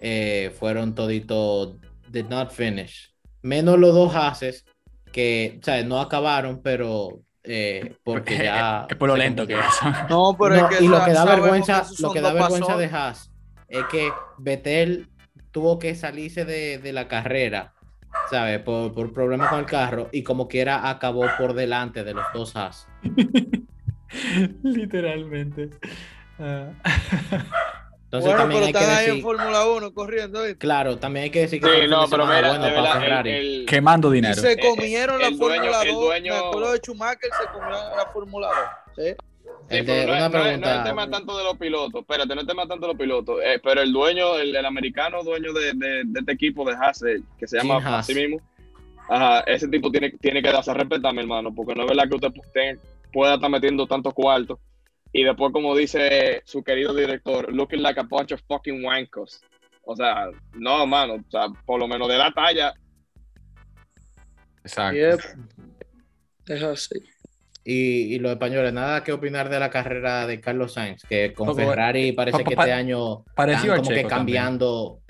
eh, 0.00 0.52
fueron 0.58 0.94
toditos 0.94 1.76
did 2.08 2.26
not 2.26 2.50
finish. 2.50 3.14
Menos 3.42 3.78
los 3.78 3.94
dos 3.94 4.14
haces 4.14 4.64
que, 5.12 5.58
o 5.60 5.64
sea, 5.64 5.82
no 5.84 6.00
acabaron, 6.00 6.60
pero 6.62 7.20
eh, 7.42 7.96
porque 8.04 8.38
ya... 8.38 8.86
Es 8.88 8.96
por 8.96 9.08
lo 9.08 9.16
lento 9.16 9.46
que 9.46 9.54
es. 9.54 9.64
No, 10.08 10.36
pero 10.38 10.56
No, 10.56 10.68
es 10.68 10.78
que 10.78 10.84
y 10.84 10.88
lo 10.88 11.04
que 11.04 11.12
da 11.12 11.24
vergüenza, 11.24 11.80
esos 11.80 12.00
lo 12.00 12.12
que 12.12 12.20
da 12.20 12.32
vergüenza 12.32 12.76
de 12.76 12.88
pasones. 12.88 12.92
Haas 12.92 13.30
es 13.68 13.84
que 13.84 14.10
Vettel 14.38 15.08
tuvo 15.52 15.78
que 15.78 15.94
salirse 15.94 16.44
de, 16.44 16.78
de 16.78 16.92
la 16.92 17.08
carrera, 17.08 17.74
¿sabes? 18.30 18.58
Por, 18.60 18.92
por 18.92 19.12
problemas 19.12 19.48
con 19.48 19.60
el 19.60 19.66
carro 19.66 20.08
y 20.12 20.22
como 20.22 20.48
quiera 20.48 20.90
acabó 20.90 21.26
por 21.38 21.54
delante 21.54 22.04
de 22.04 22.14
los 22.14 22.24
dos 22.34 22.56
Haas. 22.56 22.88
Literalmente. 24.62 25.70
Ah. 26.38 26.72
Entonces 28.12 28.28
bueno, 28.28 28.38
también 28.40 28.58
pero 28.60 28.66
hay 28.66 28.72
que 28.72 28.78
están 28.80 28.96
ahí 28.96 29.04
en 29.04 29.10
decir, 29.10 29.22
Fórmula 29.22 29.66
1 29.68 29.94
corriendo. 29.94 30.42
¿viste? 30.42 30.58
claro, 30.58 30.98
también 30.98 31.24
hay 31.24 31.30
que 31.30 31.40
decir 31.42 31.60
que 31.60 31.66
Sí, 31.68 31.86
no, 31.88 32.06
pero 32.10 32.24
semana 32.24 32.36
mira, 32.36 32.48
bueno 32.48 32.64
de 32.64 32.70
para 32.72 32.82
verdad, 32.82 33.00
Ferrari. 33.00 33.30
el, 33.30 33.36
el- 33.60 33.66
Quemando 33.66 34.10
Y 34.10 34.14
dinero. 34.16 34.34
se 34.34 34.58
comieron 34.58 35.20
la 35.20 35.28
el 35.28 35.38
dueño- 35.38 35.62
Fórmula 35.70 35.82
el 35.82 35.92
2. 35.94 36.00
dueño- 36.04 36.32
Me 36.32 36.38
acuerdo 36.48 36.72
de 36.72 36.78
Schumacher, 36.78 37.30
se 37.40 37.46
comió 37.52 37.70
la 37.70 38.06
Fórmula 38.12 38.48
2. 38.48 39.06
¿sí? 39.06 39.14
Sí, 39.68 39.76
El 39.76 39.86
pero 39.86 40.00
de- 40.00 40.06
no, 40.06 40.12
una 40.12 40.16
es- 40.16 40.20
no 40.20 40.26
es- 40.26 40.32
no 40.32 40.38
es 40.38 40.44
pregunta. 40.60 40.76
el 40.78 40.84
tema 40.84 41.10
tanto 41.10 41.38
de 41.38 41.44
los 41.44 41.56
pilotos, 41.56 42.00
espérate, 42.00 42.28
no 42.28 42.34
es 42.34 42.40
el 42.40 42.46
tema 42.48 42.66
tanto 42.66 42.86
de 42.86 42.92
los 42.92 42.96
pilotos, 43.00 43.38
eh, 43.44 43.60
pero 43.62 43.80
el 43.82 43.92
dueño, 43.92 44.34
el, 44.38 44.56
el 44.56 44.66
americano 44.66 45.22
dueño 45.22 45.52
de, 45.52 45.72
de- 45.74 46.02
de 46.04 46.20
este 46.20 46.32
equipo 46.32 46.64
de 46.68 46.74
Haas, 46.74 47.02
eh, 47.04 47.20
que 47.38 47.46
se 47.46 47.58
llama 47.58 47.76
Haas. 47.76 48.10
así 48.10 48.14
mismo, 48.14 48.40
ajá, 49.08 49.40
ese 49.46 49.68
tipo 49.68 49.88
tiene, 49.92 50.10
tiene 50.20 50.42
que 50.42 50.50
darse 50.50 50.72
a 50.72 50.74
respetar, 50.74 51.14
mi 51.14 51.20
hermano, 51.20 51.54
porque 51.54 51.76
no 51.76 51.82
es 51.82 51.88
verdad 51.88 52.08
que 52.08 52.16
usted 52.16 52.32
te- 52.52 52.78
pueda 53.12 53.34
estar 53.34 53.48
metiendo 53.50 53.86
tantos 53.86 54.12
cuartos 54.14 54.58
y 55.12 55.24
después, 55.24 55.52
como 55.52 55.74
dice 55.76 56.42
su 56.44 56.62
querido 56.62 56.94
director, 56.94 57.52
looking 57.52 57.82
like 57.82 57.98
a 58.00 58.04
bunch 58.04 58.32
of 58.32 58.40
fucking 58.46 58.84
wankos. 58.84 59.40
O 59.84 59.96
sea, 59.96 60.26
no, 60.54 60.82
hermano, 60.82 61.14
o 61.14 61.30
sea, 61.30 61.46
por 61.66 61.80
lo 61.80 61.88
menos 61.88 62.08
de 62.08 62.18
la 62.18 62.30
talla, 62.32 62.72
Exacto. 64.64 64.96
Yep. 64.98 65.20
Es 66.48 66.62
así. 66.62 66.94
Y, 67.64 68.14
y 68.14 68.18
los 68.18 68.32
españoles, 68.32 68.72
nada 68.72 69.04
que 69.04 69.12
opinar 69.12 69.48
de 69.48 69.58
la 69.60 69.70
carrera 69.70 70.26
de 70.26 70.40
Carlos 70.40 70.72
Sainz, 70.74 71.02
que 71.08 71.32
con 71.32 71.46
Poco- 71.48 71.58
Ferrari 71.60 72.12
parece 72.12 72.42
pa- 72.42 72.48
que 72.48 72.56
pa- 72.56 72.62
este 72.64 72.72
año 72.72 73.24
Parecido 73.34 73.76
como 73.76 73.88
que 73.88 73.94
Checo 73.96 74.08
también. 74.08 74.36
cambiando 74.42 75.00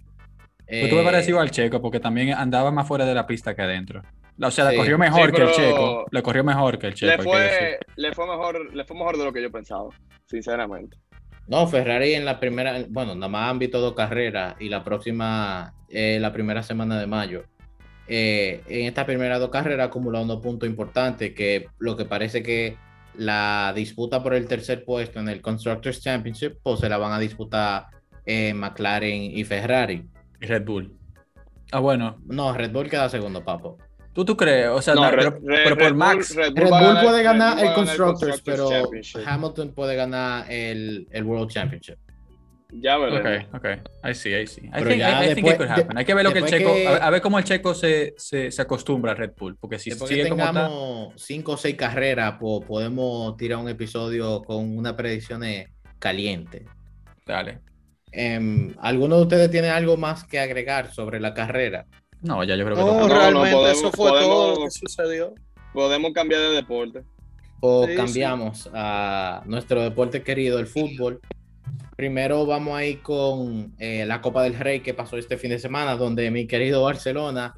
Pero 0.67 0.89
tuve 0.89 1.01
Eh, 1.03 1.05
parecido 1.05 1.41
al 1.41 1.51
Checo 1.51 1.81
porque 1.81 2.01
también 2.01 2.33
andaba 2.35 2.71
más 2.71 2.87
fuera 2.87 3.05
de 3.07 3.15
la 3.15 3.27
pista 3.27 3.55
que 3.55 3.63
adentro. 3.63 4.03
O 4.43 4.51
sea, 4.51 4.65
le 4.67 4.71
Sí. 4.73 4.77
corrió 4.79 4.99
mejor 4.99 5.31
Sí, 5.31 5.37
que 5.37 5.43
el 5.43 5.51
Checo. 5.53 6.07
Le 6.11 6.23
corrió 6.23 6.45
mejor 6.45 6.79
que 6.79 6.87
el 6.89 6.95
Checo. 6.95 7.17
Le 7.17 7.23
fue, 7.23 7.79
le 7.97 8.13
fue 8.13 8.27
mejor, 8.27 8.75
le 8.75 8.85
fue 8.85 8.97
mejor 8.97 9.19
de 9.19 9.25
lo 9.25 9.33
que 9.33 9.43
yo 9.43 9.51
pensaba, 9.53 9.89
sinceramente. 10.27 10.97
No, 11.47 11.67
Ferrari 11.67 12.15
en 12.15 12.25
la 12.25 12.39
primera, 12.39 12.79
bueno, 12.89 13.15
nada 13.15 13.29
más 13.29 13.51
han 13.51 13.59
visto 13.59 13.81
dos 13.81 13.95
carreras 13.95 14.55
y 14.61 14.69
la 14.69 14.85
próxima, 14.85 15.75
eh, 15.89 16.19
la 16.21 16.33
primera 16.33 16.63
semana 16.63 16.99
de 16.99 17.07
mayo. 17.07 17.45
Eh, 18.07 18.63
en 18.69 18.87
estas 18.87 19.05
primeras 19.05 19.39
dos 19.41 19.51
carreras 19.51 19.89
acumulado 19.89 20.25
unos 20.25 20.41
puntos 20.41 20.69
importantes 20.69 21.33
que 21.35 21.67
lo 21.79 21.97
que 21.97 22.05
parece 22.05 22.43
que 22.43 22.77
la 23.17 23.73
disputa 23.75 24.23
por 24.23 24.35
el 24.35 24.47
tercer 24.47 24.85
puesto 24.85 25.21
en 25.21 25.29
el 25.29 25.41
Constructors 25.41 26.01
Championship, 26.01 26.55
pues 26.63 26.81
se 26.81 26.89
la 26.89 26.97
van 26.99 27.13
a 27.13 27.19
disputar 27.19 27.87
eh, 28.25 28.55
McLaren 28.55 29.23
y 29.23 29.45
Ferrari. 29.45 30.05
Y 30.41 30.47
Red 30.47 30.65
Bull. 30.65 30.97
Ah, 31.73 31.81
bueno. 31.81 32.19
No, 32.27 32.53
Red 32.55 32.71
Bull 32.73 32.89
queda 32.89 33.09
segundo, 33.09 33.45
papo. 33.45 33.77
¿Tú, 34.13 34.25
tú 34.25 34.37
crees? 34.37 34.69
O 34.69 34.83
sea, 34.83 34.95
No, 34.95 35.09
Red- 35.11 35.17
pero, 35.17 35.31
Red- 35.31 35.61
pero 35.65 35.75
Red 35.77 35.85
por 35.89 35.95
Max. 35.95 36.35
Red 36.35 36.53
Bull 36.53 36.69
puede 37.03 37.17
Red 37.19 37.25
ganar 37.25 37.57
Bull 37.57 37.67
el 37.67 37.75
Constructors, 37.75 38.43
pero. 38.43 38.69
Hamilton 39.25 39.73
puede 39.73 39.95
ganar 39.97 40.51
el, 40.51 41.07
el 41.11 41.25
World 41.25 41.51
Championship. 41.51 41.97
Ya 42.73 42.97
veremos. 42.99 43.47
Ok, 43.53 43.57
ok. 43.57 43.67
Ahí 44.03 44.15
sí, 44.15 44.33
ahí 44.33 44.47
sí. 44.47 44.61
I 44.67 44.71
Pero 44.73 44.87
think, 44.91 44.99
ya 45.01 45.11
I- 45.11 45.13
I 45.31 45.35
think 45.35 45.47
después- 45.47 45.55
it 45.55 45.59
could 45.59 45.71
happen. 45.71 45.89
de- 45.89 45.99
Hay 45.99 46.05
que 46.05 46.15
ver 46.15 46.25
lo 46.25 46.33
que 46.33 46.39
el 46.39 46.45
Checo. 46.47 46.73
que- 46.73 46.87
A, 46.87 46.91
ver- 46.93 47.03
a 47.03 47.11
ver 47.11 47.21
cómo 47.21 47.39
el 47.39 47.45
Checo 47.45 47.75
se, 47.75 48.15
se, 48.17 48.51
se 48.53 48.63
acostumbra 48.63 49.11
a 49.13 49.15
Red 49.17 49.33
Bull. 49.37 49.57
Porque 49.57 49.79
si 49.79 49.91
Después 49.91 50.09
que 50.09 50.15
sigue 50.17 50.29
como 50.29 50.45
está. 50.45 50.69
cinco 51.17 51.53
o 51.53 51.57
seis 51.57 51.75
carreras, 51.75 52.35
pues 52.39 52.65
podemos 52.67 53.37
tirar 53.37 53.59
un 53.59 53.69
episodio 53.69 54.43
con 54.43 54.77
unas 54.79 54.93
predicciones 54.93 55.69
calientes. 55.99 56.63
Dale. 57.27 57.59
Em, 58.13 58.73
¿Alguno 58.81 59.17
de 59.17 59.23
ustedes 59.23 59.51
tiene 59.51 59.69
algo 59.71 59.97
más 59.97 60.23
que 60.25 60.39
agregar 60.39 60.93
sobre 60.93 61.19
la 61.21 61.35
carrera? 61.35 61.87
No, 62.23 62.45
ya 62.45 62.55
yo 62.57 62.65
creo 62.65 62.77
que 62.77 62.83
No, 62.83 62.89
todo- 62.89 63.09
no, 63.09 63.15
realmente 63.15 63.53
podemos- 63.57 63.79
eso 63.79 63.93
fue 63.93 64.11
todo 64.11 64.21
lo 64.21 64.47
que 64.49 64.55
podemos- 64.55 64.75
sucedió. 64.75 65.35
Podemos 65.73 66.13
cambiar 66.13 66.41
de 66.43 66.49
deporte. 66.51 67.03
O 67.61 67.87
Sí, 67.87 67.95
cambiamos 67.95 68.69
a 68.75 69.43
nuestro 69.47 69.83
deporte 69.83 70.23
querido, 70.23 70.59
el 70.59 70.67
fútbol. 70.67 71.21
Primero 71.97 72.47
vamos 72.47 72.75
a 72.79 72.85
ir 72.85 73.03
con 73.03 73.75
eh, 73.79 74.05
la 74.07 74.21
Copa 74.23 74.43
del 74.43 74.59
Rey 74.59 74.81
que 74.81 74.95
pasó 74.95 75.17
este 75.19 75.37
fin 75.37 75.51
de 75.51 75.59
semana, 75.59 75.97
donde 75.97 76.31
mi 76.31 76.47
querido 76.47 76.83
Barcelona 76.83 77.55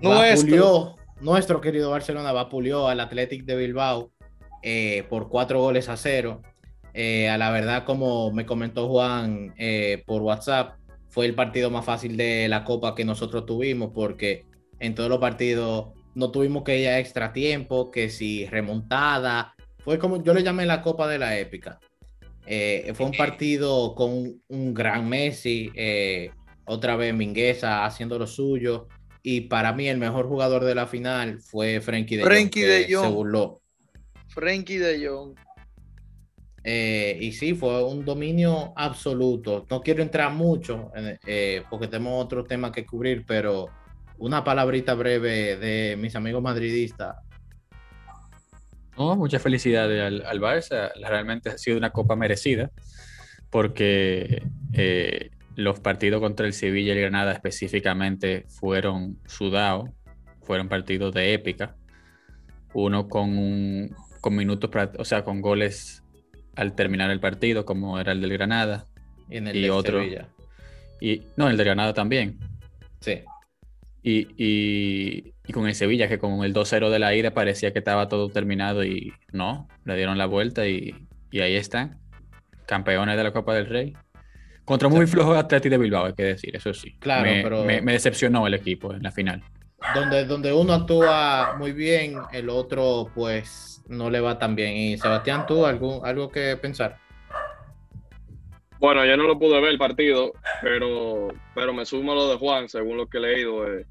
Nuestro. 0.00 0.46
vapuleó, 0.56 0.96
nuestro 1.20 1.60
querido 1.60 1.90
Barcelona 1.90 2.32
vapuleó 2.32 2.88
al 2.88 3.00
Athletic 3.00 3.44
de 3.44 3.56
Bilbao 3.56 4.10
eh, 4.62 5.04
por 5.10 5.28
cuatro 5.28 5.60
goles 5.60 5.88
a 5.90 5.96
cero. 5.98 6.40
Eh, 6.94 7.28
a 7.28 7.36
la 7.36 7.50
verdad, 7.50 7.84
como 7.84 8.30
me 8.32 8.46
comentó 8.46 8.88
Juan 8.88 9.52
eh, 9.58 10.02
por 10.06 10.22
WhatsApp, 10.22 10.76
fue 11.14 11.26
el 11.26 11.36
partido 11.36 11.70
más 11.70 11.84
fácil 11.84 12.16
de 12.16 12.48
la 12.48 12.64
Copa 12.64 12.96
que 12.96 13.04
nosotros 13.04 13.46
tuvimos 13.46 13.92
porque 13.94 14.46
en 14.80 14.96
todos 14.96 15.08
los 15.08 15.20
partidos 15.20 15.90
no 16.16 16.32
tuvimos 16.32 16.64
que 16.64 16.80
ir 16.80 16.88
a 16.88 16.98
extra 16.98 17.32
tiempo, 17.32 17.92
que 17.92 18.10
si 18.10 18.46
remontada, 18.46 19.54
fue 19.84 19.96
como 20.00 20.20
yo 20.24 20.34
le 20.34 20.42
llamé 20.42 20.66
la 20.66 20.82
Copa 20.82 21.06
de 21.06 21.20
la 21.20 21.38
Épica. 21.38 21.78
Eh, 22.46 22.92
fue 22.96 23.06
un 23.06 23.12
partido 23.12 23.94
con 23.94 24.42
un 24.48 24.74
gran 24.74 25.08
Messi, 25.08 25.70
eh, 25.76 26.32
otra 26.64 26.96
vez 26.96 27.14
Mingueza 27.14 27.84
haciendo 27.84 28.18
lo 28.18 28.26
suyo. 28.26 28.88
Y 29.22 29.42
para 29.42 29.72
mí 29.72 29.86
el 29.86 29.98
mejor 29.98 30.26
jugador 30.26 30.64
de 30.64 30.74
la 30.74 30.88
final 30.88 31.40
fue 31.40 31.80
Frenkie 31.80 32.16
de 32.16 32.22
Jong, 32.22 32.32
Frenkie 32.32 32.62
de 32.62 32.92
Jong. 32.92 33.04
se 33.04 33.12
burló. 33.12 33.62
Frankie 34.30 34.78
de 34.78 35.06
Jong. 35.06 35.36
Eh, 36.66 37.18
y 37.20 37.32
sí, 37.32 37.54
fue 37.54 37.84
un 37.84 38.04
dominio 38.04 38.72
absoluto. 38.74 39.66
No 39.70 39.82
quiero 39.82 40.02
entrar 40.02 40.32
mucho 40.32 40.90
eh, 41.26 41.62
porque 41.68 41.88
tenemos 41.88 42.24
otros 42.24 42.48
temas 42.48 42.70
que 42.72 42.86
cubrir, 42.86 43.24
pero 43.26 43.68
una 44.18 44.42
palabrita 44.42 44.94
breve 44.94 45.56
de 45.56 45.96
mis 45.96 46.16
amigos 46.16 46.42
madridistas. 46.42 47.16
No, 48.96 49.14
muchas 49.16 49.42
felicidades 49.42 50.00
al, 50.00 50.24
al 50.24 50.40
Barça. 50.40 50.92
Realmente 51.06 51.50
ha 51.50 51.58
sido 51.58 51.76
una 51.76 51.90
copa 51.90 52.16
merecida 52.16 52.70
porque 53.50 54.42
eh, 54.72 55.30
los 55.56 55.80
partidos 55.80 56.20
contra 56.20 56.46
el 56.46 56.52
Sevilla 56.52 56.94
y 56.94 56.96
el 56.96 57.02
Granada 57.02 57.32
específicamente 57.32 58.46
fueron 58.48 59.18
sudados, 59.26 59.90
fueron 60.42 60.68
partidos 60.68 61.12
de 61.12 61.34
épica. 61.34 61.74
Uno 62.72 63.08
con, 63.08 63.36
un- 63.36 63.94
con 64.20 64.34
minutos, 64.34 64.70
o 64.98 65.04
sea, 65.04 65.24
con 65.24 65.40
goles 65.40 66.03
al 66.56 66.74
terminar 66.74 67.10
el 67.10 67.20
partido, 67.20 67.64
como 67.64 67.98
era 67.98 68.12
el 68.12 68.20
del 68.20 68.32
Granada. 68.32 68.86
Y, 69.28 69.36
en 69.38 69.48
el 69.48 69.56
Y 69.56 69.68
otro. 69.70 70.00
Sevilla. 70.00 70.28
Y 71.00 71.22
no, 71.36 71.48
el 71.48 71.56
del 71.56 71.66
Granada 71.66 71.94
también. 71.94 72.38
Sí. 73.00 73.20
Y, 74.02 74.28
y- 74.36 75.32
y 75.46 75.52
con 75.52 75.66
el 75.66 75.74
Sevilla, 75.74 76.08
que 76.08 76.18
con 76.18 76.42
el 76.44 76.52
2-0 76.54 76.90
de 76.90 76.98
la 76.98 77.14
ida 77.14 77.32
parecía 77.32 77.72
que 77.72 77.78
estaba 77.80 78.08
todo 78.08 78.28
terminado 78.30 78.84
y 78.84 79.12
no, 79.32 79.68
le 79.84 79.96
dieron 79.96 80.16
la 80.18 80.26
vuelta 80.26 80.66
y, 80.66 80.94
y 81.30 81.40
ahí 81.40 81.54
están, 81.56 81.98
campeones 82.66 83.16
de 83.16 83.24
la 83.24 83.32
Copa 83.32 83.54
del 83.54 83.66
Rey. 83.66 83.94
Contra 84.64 84.88
muy 84.88 85.06
flojo 85.06 85.34
Atleti 85.34 85.68
de 85.68 85.76
Bilbao, 85.76 86.06
hay 86.06 86.14
que 86.14 86.22
decir, 86.22 86.56
eso 86.56 86.72
sí. 86.72 86.96
Claro, 86.98 87.24
me, 87.30 87.42
pero- 87.42 87.64
me- 87.64 87.82
me 87.82 87.92
decepcionó 87.92 88.46
el 88.46 88.54
equipo 88.54 88.94
en 88.94 89.02
la 89.02 89.10
final. 89.10 89.42
Donde, 89.92 90.24
donde 90.24 90.52
uno 90.52 90.72
actúa 90.72 91.54
muy 91.58 91.72
bien, 91.72 92.22
el 92.32 92.48
otro 92.48 93.10
pues 93.14 93.82
no 93.88 94.08
le 94.08 94.20
va 94.20 94.38
tan 94.38 94.54
bien. 94.54 94.76
Y 94.76 94.96
Sebastián, 94.96 95.44
¿tú 95.46 95.66
algo, 95.66 96.04
algo 96.04 96.30
que 96.30 96.56
pensar? 96.56 96.96
Bueno, 98.78 99.04
yo 99.04 99.16
no 99.16 99.24
lo 99.24 99.38
pude 99.38 99.60
ver 99.60 99.70
el 99.70 99.78
partido, 99.78 100.32
pero, 100.62 101.28
pero 101.54 101.72
me 101.72 101.86
sumo 101.86 102.12
a 102.12 102.14
lo 102.14 102.28
de 102.28 102.36
Juan, 102.36 102.68
según 102.68 102.96
lo 102.96 103.06
que 103.06 103.18
he 103.18 103.20
leído. 103.20 103.66
eh, 103.66 103.86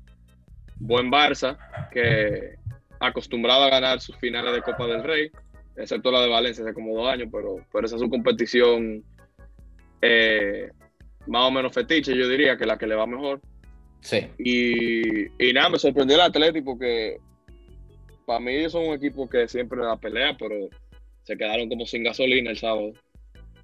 buen 0.80 1.10
Barça, 1.10 1.58
que 1.92 2.56
acostumbrado 3.00 3.64
a 3.64 3.70
ganar 3.70 4.00
sus 4.00 4.18
finales 4.18 4.54
de 4.54 4.62
Copa 4.62 4.86
del 4.88 5.04
Rey, 5.04 5.32
excepto 5.76 6.12
la 6.12 6.22
de 6.22 6.30
Valencia 6.30 6.64
hace 6.64 6.74
como 6.74 6.96
dos 6.96 7.12
años, 7.12 7.30
pero, 7.32 7.58
pero 7.72 7.86
esa 7.86 7.96
es 7.96 8.02
su 8.02 8.10
competición 8.10 9.04
eh, 10.02 10.70
más 11.28 11.44
o 11.44 11.52
menos 11.52 11.74
fetiche, 11.74 12.16
yo 12.16 12.28
diría, 12.28 12.58
que 12.58 12.66
la 12.66 12.78
que 12.78 12.88
le 12.88 12.96
va 12.96 13.08
mejor. 13.08 13.42
Sí. 14.04 14.28
Y, 14.38 15.26
y 15.44 15.54
nada, 15.54 15.70
me 15.70 15.80
sorprendió 15.80 16.16
el 16.18 16.22
Atlético 16.22 16.72
porque 16.72 17.18
para 18.26 18.40
mí 18.40 18.52
ellos 18.54 18.74
son 18.74 18.88
un 18.88 18.94
equipo 18.96 19.30
que 19.30 19.48
siempre 19.48 19.82
da 19.82 19.98
pelea, 19.98 20.36
pero 20.38 20.56
se 21.24 21.38
quedaron 21.38 21.70
como 21.70 21.86
sin 21.86 22.04
gasolina 22.04 22.52
el 22.52 22.58
sábado. 22.58 22.92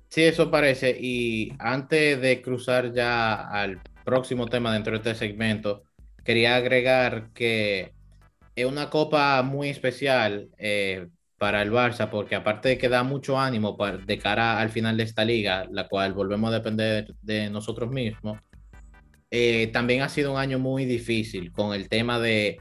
Sí, 0.08 0.24
eso 0.24 0.50
parece. 0.50 0.98
Y 1.00 1.54
antes 1.60 2.20
de 2.20 2.42
cruzar 2.42 2.94
ya 2.94 3.34
al 3.50 3.80
próximo 4.04 4.48
tema 4.48 4.74
dentro 4.74 4.94
de 4.94 4.98
este 4.98 5.14
segmento, 5.28 5.84
quería 6.24 6.56
agregar 6.56 7.30
que 7.34 7.92
es 8.56 8.66
una 8.66 8.90
copa 8.90 9.42
muy 9.44 9.70
especial 9.70 10.50
eh, 10.58 11.08
para 11.38 11.62
el 11.62 11.72
Barça, 11.72 12.10
porque 12.10 12.36
aparte 12.36 12.70
de 12.70 12.78
que 12.78 12.90
da 12.90 13.04
mucho 13.04 13.40
ánimo 13.40 13.78
para- 13.78 13.98
de 13.98 14.18
cara 14.18 14.60
al 14.60 14.70
final 14.70 14.98
de 14.98 15.04
esta 15.04 15.24
liga, 15.26 15.68
la 15.72 15.88
cual 15.88 16.14
volvemos 16.14 16.50
a 16.50 16.56
depender 16.56 17.14
de 17.22 17.50
nosotros 17.50 17.90
mismos, 17.92 18.40
eh, 19.32 19.68
también 19.74 20.02
ha 20.02 20.10
sido 20.10 20.32
un 20.34 20.40
año 20.40 20.60
muy 20.60 20.86
difícil 20.86 21.52
con 21.52 21.74
el 21.74 21.88
tema 21.90 22.20
de 22.20 22.60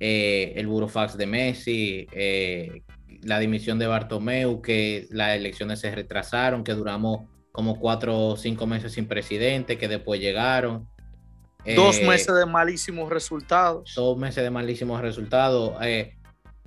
eh, 0.00 0.52
el 0.56 0.66
burofax 0.66 1.16
de 1.16 1.26
Messi, 1.26 2.06
eh, 2.12 2.82
la 3.22 3.38
dimisión 3.38 3.78
de 3.78 3.86
Bartomeu, 3.86 4.60
que 4.62 5.06
las 5.10 5.36
elecciones 5.36 5.80
se 5.80 5.90
retrasaron, 5.94 6.64
que 6.64 6.72
duramos 6.74 7.20
como 7.52 7.78
cuatro 7.78 8.18
o 8.28 8.36
cinco 8.36 8.66
meses 8.66 8.92
sin 8.92 9.06
presidente, 9.06 9.78
que 9.78 9.88
después 9.88 10.20
llegaron. 10.20 10.86
Dos 11.74 11.98
Eh, 11.98 12.06
meses 12.06 12.34
de 12.34 12.46
malísimos 12.46 13.08
resultados. 13.10 13.92
dos 13.96 14.16
meses 14.18 14.44
de 14.44 14.50
malísimos 14.50 15.00
resultados. 15.00 15.72
eh, 15.82 16.12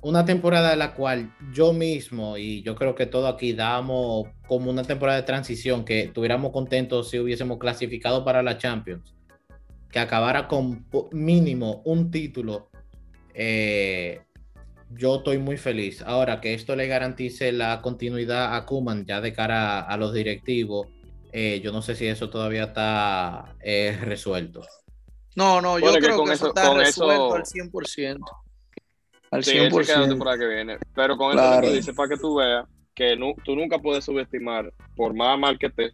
una 0.02 0.24
temporada 0.26 0.72
en 0.74 0.80
la 0.80 0.94
cual 0.94 1.34
yo 1.54 1.74
mismo 1.74 2.38
y 2.38 2.62
yo 2.64 2.74
creo 2.76 2.96
que 2.96 3.06
todo 3.06 3.28
aquí 3.28 3.52
dábamos 3.54 4.28
como 4.48 4.70
una 4.72 4.84
temporada 4.84 5.18
de 5.20 5.26
transición, 5.26 5.84
que 5.86 6.02
estuviéramos 6.04 6.52
contentos 6.54 7.10
si 7.10 7.20
hubiésemos 7.20 7.58
clasificado 7.60 8.24
para 8.24 8.42
la 8.42 8.58
Champions, 8.58 9.14
que 9.92 10.00
acabara 10.00 10.48
con 10.48 10.86
mínimo 11.12 11.82
un 11.86 12.12
título. 12.12 12.70
eh, 13.34 14.22
yo 14.92 15.18
estoy 15.18 15.38
muy 15.38 15.56
feliz. 15.58 16.02
Ahora 16.02 16.42
que 16.42 16.54
esto 16.56 16.76
le 16.76 16.88
garantice 16.88 17.52
la 17.52 17.80
continuidad 17.82 18.56
a 18.56 18.66
Kuman 18.66 19.06
ya 19.06 19.22
de 19.22 19.32
cara 19.34 19.82
a, 19.82 19.98
los 19.98 20.14
directivos, 20.16 20.88
eh, 21.32 21.62
yo 21.64 21.72
no 21.72 21.84
sé 21.84 21.96
si 21.96 22.08
eso 22.08 22.30
todavía 22.32 22.64
está 22.64 23.56
eh, 23.62 23.96
resuelto. 24.02 24.62
No, 25.36 25.62
no, 25.62 25.78
yo 25.78 25.86
Bueno, 25.86 26.00
que 26.00 26.06
creo 26.06 26.18
con 26.18 26.26
que 26.28 26.34
eso, 26.34 26.48
eso- 26.48 26.56
está 26.56 26.68
con 26.70 26.78
resuelto 26.80 27.28
eso- 27.28 27.36
al 27.36 27.46
100%. 27.46 28.26
Al 29.32 29.44
Sí, 29.44 29.52
ese 29.52 29.60
queda 29.60 29.70
la 29.70 29.84
100%. 29.84 30.10
temporada 30.10 30.38
que 30.40 30.48
viene. 30.48 30.78
Pero 30.96 31.16
con 31.18 31.32
Claro. 31.34 31.50
esto 31.50 31.62
que 31.62 31.68
tú 31.68 31.74
dices, 31.76 31.96
para 31.96 32.10
que 32.10 32.18
tú 32.18 32.36
veas 32.36 32.66
que 32.96 33.16
nu- 33.16 33.36
tú 33.46 33.56
nunca 33.56 33.78
puedes 33.78 34.04
subestimar, 34.04 34.74
por 34.96 35.14
más 35.14 35.38
mal 35.40 35.58
que 35.60 35.68
esté, 35.68 35.92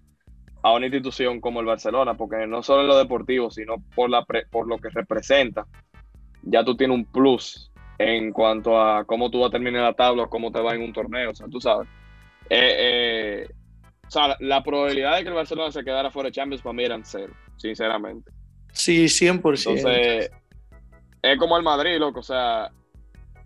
a 0.66 0.74
una 0.74 0.88
institución 0.88 1.40
como 1.40 1.60
el 1.60 1.68
Barcelona, 1.68 2.16
porque 2.16 2.48
no 2.48 2.64
solo 2.64 2.82
en 2.82 2.88
lo 2.88 2.98
deportivo, 2.98 3.52
sino 3.52 3.76
por, 3.96 4.10
la 4.10 4.26
pre- 4.26 4.48
por 4.50 4.68
lo 4.68 4.80
que 4.80 4.90
representa, 4.90 5.68
ya 6.42 6.64
tú 6.64 6.76
tienes 6.76 6.96
un 6.96 7.06
plus 7.06 7.72
en 8.00 8.32
cuanto 8.32 8.82
a 8.82 9.06
cómo 9.06 9.30
tú 9.30 9.42
vas 9.42 9.50
a 9.50 9.52
terminar 9.52 9.84
la 9.84 9.94
tabla 9.94 10.24
o 10.24 10.30
cómo 10.30 10.52
te 10.52 10.60
va 10.60 10.74
en 10.74 10.82
un 10.82 10.92
torneo, 10.92 11.30
o 11.30 11.36
sea, 11.36 11.46
tú 11.48 11.62
sabes. 11.62 11.88
Eh, 12.50 12.76
eh, 12.80 13.48
o 14.08 14.10
sea, 14.10 14.30
la, 14.30 14.38
la 14.40 14.64
probabilidad 14.64 15.18
de 15.18 15.22
que 15.24 15.30
el 15.30 15.36
Barcelona 15.36 15.72
se 15.72 15.84
quedara 15.84 16.10
fuera 16.10 16.30
de 16.30 16.34
Champions 16.34 16.64
para 16.64 16.74
mí 16.74 16.84
eran 16.84 17.06
cero, 17.06 17.34
sinceramente. 17.58 18.32
Sí, 18.74 19.06
100%. 19.06 19.70
Entonces, 19.70 20.32
es 21.22 21.38
como 21.38 21.58
el 21.58 21.64
Madrid, 21.64 22.00
loco. 22.00 22.22
O 22.22 22.24
sea, 22.24 22.72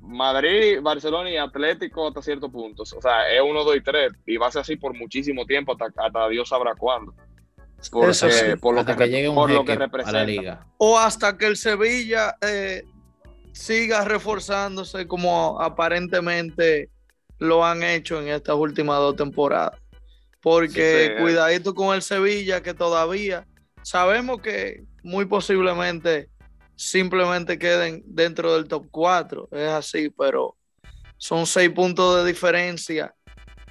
Madrid, 0.01 0.79
Barcelona 0.81 1.29
y 1.29 1.37
Atlético 1.37 2.07
hasta 2.07 2.21
ciertos 2.21 2.51
puntos. 2.51 2.93
O 2.93 3.01
sea, 3.01 3.29
es 3.31 3.41
uno, 3.41 3.63
dos 3.63 3.75
y 3.75 3.81
tres. 3.81 4.11
Y 4.25 4.37
va 4.37 4.47
a 4.47 4.51
ser 4.51 4.61
así 4.61 4.75
por 4.75 4.95
muchísimo 4.97 5.45
tiempo, 5.45 5.73
hasta, 5.73 5.87
hasta 6.03 6.29
Dios 6.29 6.49
sabrá 6.49 6.73
cuándo. 6.75 7.13
Porque, 7.91 8.11
Eso 8.11 8.29
sí. 8.29 8.45
por 8.59 8.73
lo 8.75 8.81
Hasta 8.81 8.95
que, 8.97 9.03
que 9.05 9.09
llegue 9.09 9.29
un 9.29 9.35
por 9.35 9.49
lo 9.49 9.63
que 9.63 9.71
a 9.71 9.75
la 9.75 9.85
representa. 9.85 10.23
liga. 10.25 10.67
O 10.77 10.97
hasta 10.97 11.37
que 11.37 11.45
el 11.47 11.55
Sevilla 11.55 12.35
eh, 12.41 12.83
siga 13.53 14.03
reforzándose 14.03 15.07
como 15.07 15.61
aparentemente 15.61 16.89
lo 17.37 17.65
han 17.65 17.83
hecho 17.83 18.21
en 18.21 18.27
estas 18.27 18.55
últimas 18.55 18.97
dos 18.99 19.15
temporadas. 19.15 19.79
Porque 20.41 21.05
Sí, 21.07 21.13
sí. 21.17 21.21
cuidadito 21.21 21.73
con 21.73 21.95
el 21.95 22.01
Sevilla 22.01 22.61
que 22.61 22.73
todavía 22.73 23.45
sabemos 23.81 24.41
que 24.41 24.83
muy 25.03 25.25
posiblemente 25.25 26.29
simplemente 26.79 27.59
queden 27.59 28.01
dentro 28.05 28.53
del 28.53 28.67
top 28.69 28.87
4. 28.89 29.49
Es 29.51 29.67
así, 29.69 30.09
pero 30.09 30.55
son 31.17 31.45
seis 31.45 31.69
puntos 31.71 32.15
de 32.23 32.31
diferencia 32.31 33.13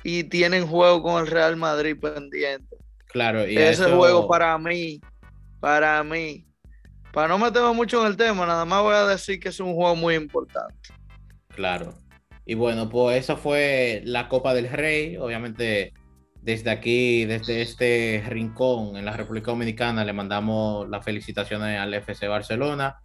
y 0.04 0.24
tienen 0.24 0.66
juego 0.66 1.02
con 1.02 1.20
el 1.22 1.26
Real 1.26 1.56
Madrid 1.56 1.96
pendiente. 1.98 2.76
Claro, 3.06 3.48
y 3.48 3.56
Ese 3.56 3.84
eso- 3.84 3.96
juego 3.96 4.28
para 4.28 4.58
mí, 4.58 5.00
para 5.58 6.04
mí, 6.04 6.46
para 7.10 7.28
no 7.28 7.38
meterme 7.38 7.72
mucho 7.72 8.02
en 8.02 8.08
el 8.08 8.16
tema, 8.18 8.44
nada 8.44 8.66
más 8.66 8.82
voy 8.82 8.94
a 8.94 9.06
decir 9.06 9.40
que 9.40 9.48
es 9.48 9.58
un 9.58 9.72
juego 9.74 9.96
muy 9.96 10.14
importante. 10.14 10.74
Claro. 11.48 11.94
Y 12.44 12.54
bueno, 12.54 12.90
pues 12.90 13.24
esa 13.24 13.36
fue 13.36 14.02
la 14.04 14.28
Copa 14.28 14.52
del 14.52 14.68
Rey. 14.68 15.16
Obviamente, 15.16 15.94
desde 16.48 16.70
aquí, 16.70 17.26
desde 17.26 17.60
este 17.60 18.24
rincón 18.26 18.96
en 18.96 19.04
la 19.04 19.14
República 19.14 19.50
Dominicana, 19.50 20.02
le 20.02 20.14
mandamos 20.14 20.88
las 20.88 21.04
felicitaciones 21.04 21.78
al 21.78 21.92
FC 21.92 22.26
Barcelona. 22.26 22.96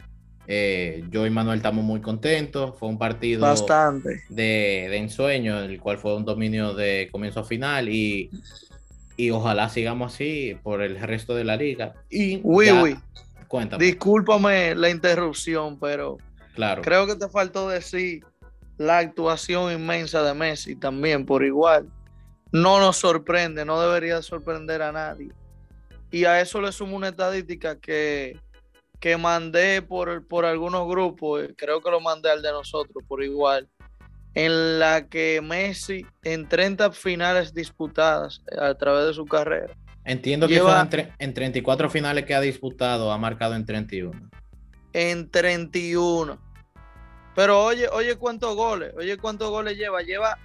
Eh, 0.46 1.04
yo 1.10 1.26
y 1.26 1.30
Manuel 1.30 1.58
estamos 1.58 1.84
muy 1.84 2.00
contentos. 2.00 2.74
Fue 2.78 2.88
un 2.88 2.96
partido 2.96 3.42
Bastante. 3.42 4.22
de, 4.30 4.86
de 4.88 4.96
ensueño, 4.96 5.58
el 5.58 5.78
cual 5.78 5.98
fue 5.98 6.16
un 6.16 6.24
dominio 6.24 6.72
de 6.72 7.10
comienzo 7.12 7.40
a 7.40 7.44
final. 7.44 7.90
Y, 7.90 8.30
y 9.18 9.28
ojalá 9.28 9.68
sigamos 9.68 10.14
así 10.14 10.56
por 10.62 10.80
el 10.80 10.98
resto 10.98 11.34
de 11.34 11.44
la 11.44 11.56
liga. 11.56 11.92
Y 12.08 12.40
Uy, 12.42 12.64
ya- 12.64 12.82
uy, 12.82 12.96
cuéntame. 13.46 13.84
discúlpame 13.84 14.74
la 14.74 14.88
interrupción, 14.88 15.78
pero 15.78 16.16
claro. 16.54 16.80
creo 16.80 17.06
que 17.06 17.16
te 17.16 17.28
faltó 17.28 17.68
decir 17.68 18.24
la 18.78 18.96
actuación 19.00 19.70
inmensa 19.70 20.22
de 20.22 20.32
Messi 20.32 20.76
también 20.76 21.26
por 21.26 21.44
igual. 21.44 21.86
No 22.54 22.78
nos 22.78 22.96
sorprende, 22.98 23.64
no 23.64 23.80
debería 23.80 24.22
sorprender 24.22 24.80
a 24.80 24.92
nadie. 24.92 25.32
Y 26.12 26.24
a 26.24 26.40
eso 26.40 26.60
le 26.60 26.70
sumo 26.70 26.94
una 26.94 27.08
estadística 27.08 27.80
que, 27.80 28.38
que 29.00 29.16
mandé 29.16 29.82
por, 29.82 30.24
por 30.28 30.44
algunos 30.44 30.86
grupos, 30.86 31.42
eh, 31.42 31.54
creo 31.56 31.80
que 31.80 31.90
lo 31.90 32.00
mandé 32.00 32.30
al 32.30 32.42
de 32.42 32.52
nosotros 32.52 33.02
por 33.08 33.24
igual, 33.24 33.68
en 34.34 34.78
la 34.78 35.08
que 35.08 35.40
Messi 35.42 36.06
en 36.22 36.48
30 36.48 36.92
finales 36.92 37.52
disputadas 37.52 38.40
eh, 38.52 38.56
a 38.60 38.74
través 38.76 39.06
de 39.06 39.14
su 39.14 39.26
carrera, 39.26 39.74
Entiendo 40.06 40.46
que 40.46 40.54
Lleva- 40.54 40.88
son 40.88 41.00
en, 41.00 41.12
en 41.18 41.34
34 41.34 41.88
finales 41.90 42.24
que 42.26 42.34
ha 42.34 42.40
disputado, 42.40 43.10
ha 43.10 43.18
marcado 43.18 43.54
en 43.56 43.64
31. 43.66 44.30
en 44.92 45.28
31. 45.30 46.38
Pero 47.34 47.64
oye, 47.64 47.88
oye 47.88 48.14
cuántos 48.16 48.54
goles, 48.54 48.92
oye 48.96 49.16
cuántos 49.16 49.48
goles 49.50 49.76
lleva. 49.78 50.02
Lleva 50.02 50.38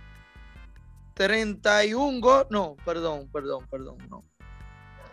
31 1.20 2.22
goles. 2.22 2.48
No, 2.50 2.78
perdón, 2.86 3.30
perdón, 3.30 3.68
perdón, 3.70 3.98
no. 4.10 4.24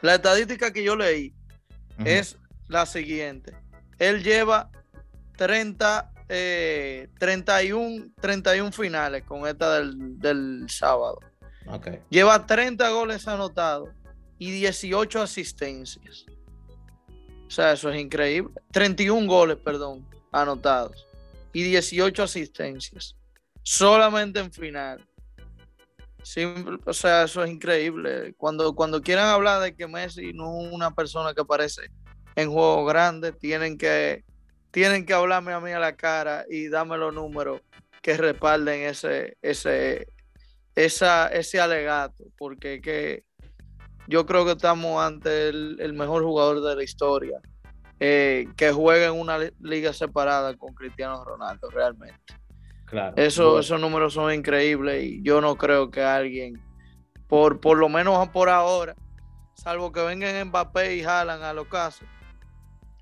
La 0.03 0.15
estadística 0.15 0.73
que 0.73 0.85
yo 0.85 0.95
leí 0.95 1.35
Ujú. 1.99 2.07
es 2.07 2.39
la 2.69 2.87
siguiente. 2.87 3.57
Él 3.99 4.23
lleva 4.23 4.71
30, 5.37 6.13
eh, 6.29 7.09
31, 7.19 8.13
31 8.21 8.71
finales 8.71 9.25
con 9.25 9.49
esta 9.49 9.81
del, 9.81 10.17
del 10.21 10.67
sábado. 10.71 11.19
Ok. 11.67 11.89
Lleva 12.09 12.47
30 12.47 12.89
goles 12.91 13.27
anotados 13.27 13.89
y 14.39 14.53
18 14.53 15.21
asistencias. 15.21 16.25
O 17.49 17.51
sea, 17.51 17.73
eso 17.73 17.91
es 17.91 18.01
increíble. 18.01 18.55
31 18.71 19.27
goles, 19.27 19.57
perdón, 19.57 20.07
anotados 20.31 21.05
y 21.53 21.65
18 21.65 22.23
asistencias. 22.23 23.17
Solamente 23.65 24.39
en 24.39 24.53
final. 24.53 25.05
O 26.85 26.93
sea, 26.93 27.25
eso 27.25 27.45
es 27.45 27.51
increíble. 27.51 28.35
Cuando, 28.37 28.75
cuando 28.75 29.01
quieran 29.01 29.29
hablar 29.29 29.63
de 29.63 29.77
que 29.77 29.87
Messi 29.87 30.33
no 30.33 30.61
es 30.61 30.73
una 30.73 30.91
persona 30.91 31.33
que 31.35 31.43
aparece 31.43 31.83
en 32.35 32.51
juegos 32.51 32.89
grandes, 32.93 33.39
tienen 33.39 33.79
que, 33.79 34.25
tienen 34.71 35.07
que 35.07 35.15
hablarme 35.15 35.53
a 35.53 35.61
mí 35.61 35.71
a 35.71 35.79
la 35.79 35.95
cara 35.95 36.45
y 36.51 36.69
darme 36.69 36.99
los 36.99 37.15
números 37.15 37.61
que 38.03 38.17
respalden 38.17 38.83
ese, 38.83 39.37
ese, 39.41 40.09
esa, 40.75 41.29
ese 41.29 41.61
alegato, 41.61 42.25
porque 42.37 42.81
que 42.81 43.25
yo 44.09 44.27
creo 44.27 44.45
que 44.45 44.53
estamos 44.53 45.03
ante 45.03 45.49
el, 45.49 45.93
mejor 45.95 46.23
jugador 46.23 46.63
de 46.63 46.77
la 46.77 46.83
historia 46.83 47.41
eh, 47.99 48.49
que 48.57 48.73
juega 48.73 49.07
en 49.07 49.15
una 49.21 49.39
li- 49.39 49.53
liga 49.61 49.93
separada 49.93 50.57
con 50.57 50.75
Cristiano 50.75 51.25
Ronaldo, 51.25 51.71
realmente. 51.71 52.21
Claro. 52.87 53.17
Eso, 53.17 53.45
Bueno, 53.45 53.61
esos 53.61 53.81
números 53.81 54.15
son 54.15 54.33
increíbles 54.33 55.05
y 55.05 55.23
yo 55.23 55.41
no 55.41 55.57
creo 55.57 55.91
que 55.91 56.03
alguien, 56.03 56.61
por, 57.29 57.61
por 57.61 57.79
lo 57.79 57.89
menos 57.89 58.29
por 58.29 58.49
ahora, 58.49 58.95
salvo 59.55 59.93
que 59.93 60.01
vengan 60.01 60.49
Mbappé 60.49 60.97
y 60.97 61.03
Haaland 61.03 61.43
a 61.43 61.53
los 61.53 61.67
casos, 61.67 62.07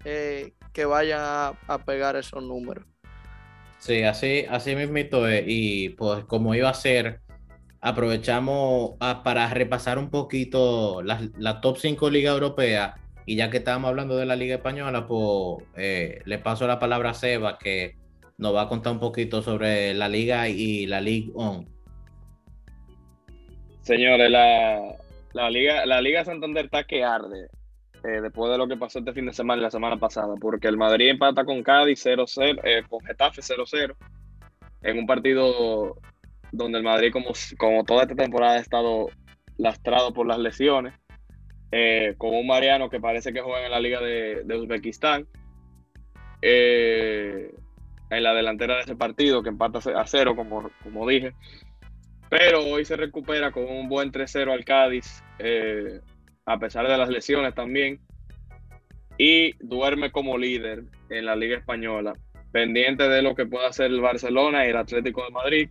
eh, 0.04 0.54
que 0.72 0.84
vayan 0.84 1.20
a, 1.22 1.52
a 1.68 1.78
pegar 1.78 2.16
esos 2.16 2.42
números. 2.42 2.84
Sí, 3.78 4.02
así, 4.02 4.46
así 4.48 4.74
mismito 4.74 5.28
es. 5.28 5.44
Y 5.46 5.90
pues 5.90 6.24
como 6.24 6.54
iba 6.54 6.70
a 6.70 6.74
ser, 6.74 7.20
aprovechamos 7.82 8.92
ah, 9.00 9.22
para 9.22 9.48
repasar 9.50 9.98
un 9.98 10.08
poquito 10.08 11.02
la, 11.02 11.20
la 11.36 11.60
top 11.60 11.76
5 11.78 12.08
liga 12.08 12.32
europea. 12.32 12.94
Y 13.26 13.36
ya 13.36 13.50
que 13.50 13.58
estábamos 13.58 13.90
hablando 13.90 14.16
de 14.16 14.26
la 14.26 14.36
liga 14.36 14.56
española, 14.56 15.06
pues 15.06 15.66
eh, 15.76 16.20
le 16.24 16.38
paso 16.38 16.66
la 16.66 16.78
palabra 16.78 17.10
a 17.10 17.14
Seba, 17.14 17.58
que 17.58 17.96
nos 18.38 18.54
va 18.54 18.62
a 18.62 18.68
contar 18.68 18.92
un 18.92 19.00
poquito 19.00 19.42
sobre 19.42 19.94
la 19.94 20.08
liga 20.08 20.48
y 20.48 20.86
la 20.86 21.00
League 21.00 21.30
On. 21.34 21.66
Señores, 23.82 24.30
la, 24.30 24.96
la 25.34 25.50
Liga 25.50 25.84
la 25.84 26.00
Liga 26.00 26.24
Santander 26.24 26.64
está 26.64 26.84
que 26.84 27.04
arde 27.04 27.48
eh, 28.04 28.20
después 28.20 28.50
de 28.50 28.58
lo 28.58 28.68
que 28.68 28.76
pasó 28.76 28.98
este 28.98 29.12
fin 29.12 29.26
de 29.26 29.32
semana 29.32 29.60
y 29.60 29.64
la 29.64 29.70
semana 29.70 29.96
pasada, 29.98 30.34
porque 30.40 30.68
el 30.68 30.76
Madrid 30.76 31.08
empata 31.08 31.44
con 31.44 31.62
Cádiz 31.62 32.04
0-0, 32.04 32.60
eh, 32.62 32.82
con 32.88 33.00
Getafe 33.00 33.40
0-0, 33.40 33.94
en 34.82 34.98
un 34.98 35.06
partido 35.06 35.96
donde 36.52 36.78
el 36.78 36.84
Madrid, 36.84 37.12
como, 37.12 37.32
como 37.58 37.84
toda 37.84 38.02
esta 38.02 38.14
temporada, 38.14 38.54
ha 38.54 38.58
estado 38.58 39.08
lastrado 39.56 40.12
por 40.12 40.26
las 40.26 40.38
lesiones, 40.38 40.92
eh, 41.72 42.14
con 42.18 42.34
un 42.34 42.46
Mariano 42.46 42.90
que 42.90 43.00
parece 43.00 43.32
que 43.32 43.40
juega 43.40 43.64
en 43.64 43.72
la 43.72 43.80
Liga 43.80 44.00
de, 44.00 44.42
de 44.44 44.56
Uzbekistán, 44.58 45.26
en 48.10 48.22
la 48.22 48.34
delantera 48.34 48.76
de 48.76 48.82
ese 48.82 48.96
partido, 48.96 49.42
que 49.42 49.48
empata 49.48 49.78
a 49.78 50.06
cero, 50.06 50.36
como, 50.36 50.70
como 50.82 51.08
dije. 51.08 51.32
Pero 52.28 52.64
hoy 52.64 52.84
se 52.84 52.96
recupera 52.96 53.52
con 53.52 53.64
un 53.64 53.88
buen 53.88 54.10
3-0 54.10 54.52
al 54.52 54.64
Cádiz, 54.64 55.22
eh, 55.38 56.00
a 56.46 56.58
pesar 56.58 56.88
de 56.88 56.98
las 56.98 57.08
lesiones 57.08 57.54
también. 57.54 58.00
Y 59.16 59.54
duerme 59.64 60.10
como 60.10 60.36
líder 60.36 60.84
en 61.08 61.26
la 61.26 61.36
Liga 61.36 61.56
Española, 61.56 62.14
pendiente 62.50 63.08
de 63.08 63.22
lo 63.22 63.34
que 63.34 63.46
pueda 63.46 63.68
hacer 63.68 63.86
el 63.86 64.00
Barcelona 64.00 64.66
y 64.66 64.70
el 64.70 64.76
Atlético 64.76 65.24
de 65.24 65.30
Madrid, 65.30 65.70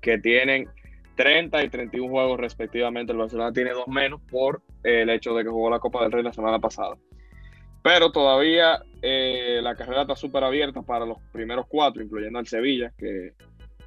que 0.00 0.18
tienen 0.18 0.68
30 1.16 1.64
y 1.64 1.68
31 1.68 2.08
juegos 2.08 2.38
respectivamente. 2.38 3.12
El 3.12 3.18
Barcelona 3.18 3.52
tiene 3.52 3.70
dos 3.72 3.88
menos 3.88 4.20
por 4.30 4.62
eh, 4.84 5.02
el 5.02 5.10
hecho 5.10 5.34
de 5.34 5.42
que 5.42 5.50
jugó 5.50 5.68
la 5.68 5.80
Copa 5.80 6.02
del 6.02 6.12
Rey 6.12 6.22
la 6.22 6.32
semana 6.32 6.60
pasada. 6.60 6.96
Pero 7.82 8.12
todavía 8.12 8.80
eh, 9.02 9.60
la 9.62 9.74
carrera 9.74 10.02
está 10.02 10.16
súper 10.16 10.44
abierta 10.44 10.82
para 10.82 11.06
los 11.06 11.18
primeros 11.32 11.66
cuatro, 11.68 12.02
incluyendo 12.02 12.38
al 12.38 12.46
Sevilla, 12.46 12.92
que, 12.96 13.32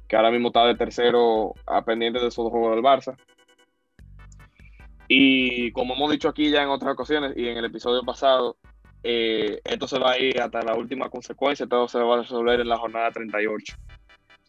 que 0.08 0.16
ahora 0.16 0.30
mismo 0.30 0.48
está 0.48 0.66
de 0.66 0.74
tercero 0.76 1.54
a 1.66 1.84
pendiente 1.84 2.18
de 2.20 2.28
esos 2.28 2.44
dos 2.44 2.50
juegos 2.52 2.74
del 2.74 2.84
Barça. 2.84 3.16
Y 5.08 5.70
como 5.72 5.94
hemos 5.94 6.10
dicho 6.10 6.28
aquí 6.28 6.50
ya 6.50 6.62
en 6.62 6.68
otras 6.68 6.92
ocasiones 6.94 7.32
y 7.36 7.46
en 7.48 7.58
el 7.58 7.64
episodio 7.66 8.02
pasado, 8.02 8.56
eh, 9.02 9.60
esto 9.64 9.86
se 9.86 9.98
va 9.98 10.12
a 10.12 10.18
ir 10.18 10.40
hasta 10.40 10.62
la 10.62 10.74
última 10.74 11.10
consecuencia, 11.10 11.66
todo 11.66 11.88
se 11.88 11.98
va 11.98 12.14
a 12.14 12.22
resolver 12.22 12.60
en 12.60 12.68
la 12.68 12.78
jornada 12.78 13.10
38. 13.10 13.74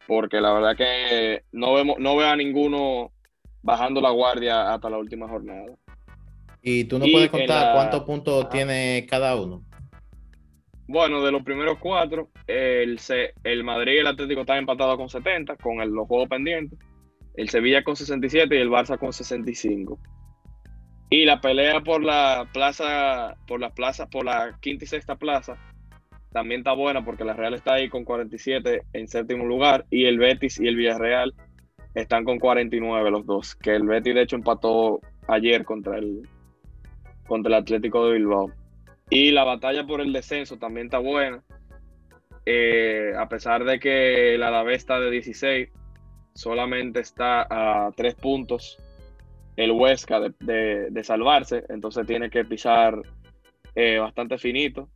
Porque 0.07 0.39
la 0.39 0.53
verdad 0.53 0.75
que 0.77 1.43
no, 1.51 1.73
vemos, 1.73 1.97
no 1.99 2.15
veo 2.15 2.27
a 2.29 2.35
ninguno 2.35 3.11
bajando 3.61 3.99
la 4.01 4.11
guardia 4.11 4.73
hasta 4.73 4.89
la 4.89 4.97
última 4.97 5.27
jornada. 5.27 5.65
Y 6.61 6.85
tú 6.85 6.97
nos 6.99 7.07
Y 7.07 7.11
puedes 7.11 7.29
contar 7.29 7.67
la- 7.67 7.73
cuántos 7.73 8.03
puntos 8.03 8.41
Ajá. 8.41 8.49
tiene 8.49 9.05
cada 9.09 9.35
uno. 9.35 9.63
Bueno, 10.87 11.23
de 11.23 11.31
los 11.31 11.43
primeros 11.43 11.77
cuatro, 11.79 12.29
el, 12.47 12.99
Se- 12.99 13.33
el 13.43 13.63
Madrid 13.63 13.93
y 13.93 13.97
el 13.99 14.07
Atlético 14.07 14.41
están 14.41 14.57
empatados 14.57 14.97
con 14.97 15.09
70, 15.09 15.55
con 15.57 15.79
el- 15.81 15.89
los 15.91 16.07
juegos 16.07 16.27
pendientes. 16.29 16.77
El 17.35 17.49
Sevilla 17.49 17.83
con 17.83 17.95
67 17.95 18.55
y 18.55 18.59
el 18.61 18.69
Barça 18.69 18.97
con 18.99 19.13
65. 19.13 19.97
Y 21.09 21.25
la 21.25 21.39
pelea 21.41 21.81
por 21.81 22.03
la 22.03 22.47
plaza, 22.53 23.35
por 23.47 23.59
las 23.59 23.71
plazas, 23.73 24.07
por 24.09 24.25
la 24.25 24.57
quinta 24.61 24.83
y 24.83 24.87
sexta 24.87 25.15
plaza, 25.15 25.57
también 26.31 26.61
está 26.61 26.73
buena 26.73 27.05
porque 27.05 27.23
la 27.23 27.33
Real 27.33 27.53
está 27.53 27.75
ahí 27.75 27.87
con 27.89 28.03
47 28.03 28.81
en 28.93 29.07
séptimo 29.07 29.45
lugar 29.45 29.85
y 29.91 30.05
el 30.05 30.17
Betis 30.17 30.59
y 30.59 30.67
el 30.67 30.75
Villarreal 30.75 31.33
están 31.93 32.23
con 32.23 32.39
49 32.39 33.11
los 33.11 33.25
dos, 33.27 33.55
que 33.55 33.75
el 33.75 33.83
Betis 33.83 34.15
de 34.15 34.23
hecho 34.23 34.35
empató 34.35 34.99
ayer 35.27 35.63
contra 35.63 35.99
el, 35.99 36.27
contra 37.27 37.49
el 37.55 37.61
Atlético 37.61 38.07
de 38.07 38.13
Bilbao. 38.13 38.51
Y 39.13 39.29
la 39.29 39.43
batalla 39.43 39.85
por 39.85 40.01
el 40.01 40.11
descenso 40.11 40.57
también 40.57 40.87
está 40.87 40.97
buena. 40.97 41.43
Eh, 42.47 43.13
a 43.15 43.29
pesar 43.29 43.63
de 43.63 43.79
que 43.79 44.33
el 44.33 44.41
Alavés 44.41 44.77
está 44.77 44.99
de 44.99 45.11
16, 45.11 45.69
solamente 46.33 47.01
está 47.01 47.45
a 47.47 47.91
3 47.91 48.15
puntos 48.15 48.79
el 49.55 49.69
Huesca 49.69 50.19
de, 50.19 51.03
salvarse, 51.03 51.63
entonces 51.69 52.07
tiene 52.07 52.31
que 52.31 52.43
pisar 52.43 53.03
eh, 53.75 53.99
bastante 53.99 54.39
finito. 54.39 54.89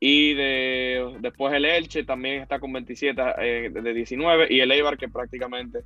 Y 0.00 0.34
de, 0.34 1.18
después 1.20 1.54
el 1.54 1.66
Elche 1.66 2.02
también 2.02 2.42
está 2.42 2.58
con 2.58 2.72
27 2.72 3.22
eh, 3.38 3.70
de 3.70 3.94
19 3.94 4.48
y 4.50 4.58
el 4.58 4.72
Eibar 4.72 4.98
que 4.98 5.08
prácticamente 5.08 5.84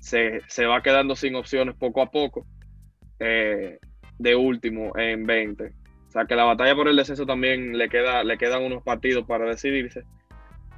se, 0.00 0.66
va 0.66 0.82
quedando 0.82 1.16
sin 1.16 1.34
opciones 1.34 1.76
poco 1.76 2.02
a 2.02 2.10
poco 2.10 2.46
de 3.18 4.36
último 4.36 4.92
en 4.98 5.24
20. 5.24 5.85
Sea 6.16 6.24
que 6.24 6.34
la 6.34 6.44
batalla 6.44 6.74
por 6.74 6.88
el 6.88 6.96
descenso 6.96 7.26
también 7.26 7.76
le, 7.76 7.90
queda, 7.90 8.24
le 8.24 8.38
quedan 8.38 8.62
unos 8.62 8.82
partidos 8.82 9.26
para 9.26 9.44
decidirse 9.44 10.02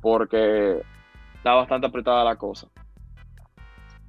porque 0.02 0.80
está 1.36 1.54
bastante 1.54 1.86
apretada 1.86 2.24
la 2.24 2.34
cosa. 2.34 2.66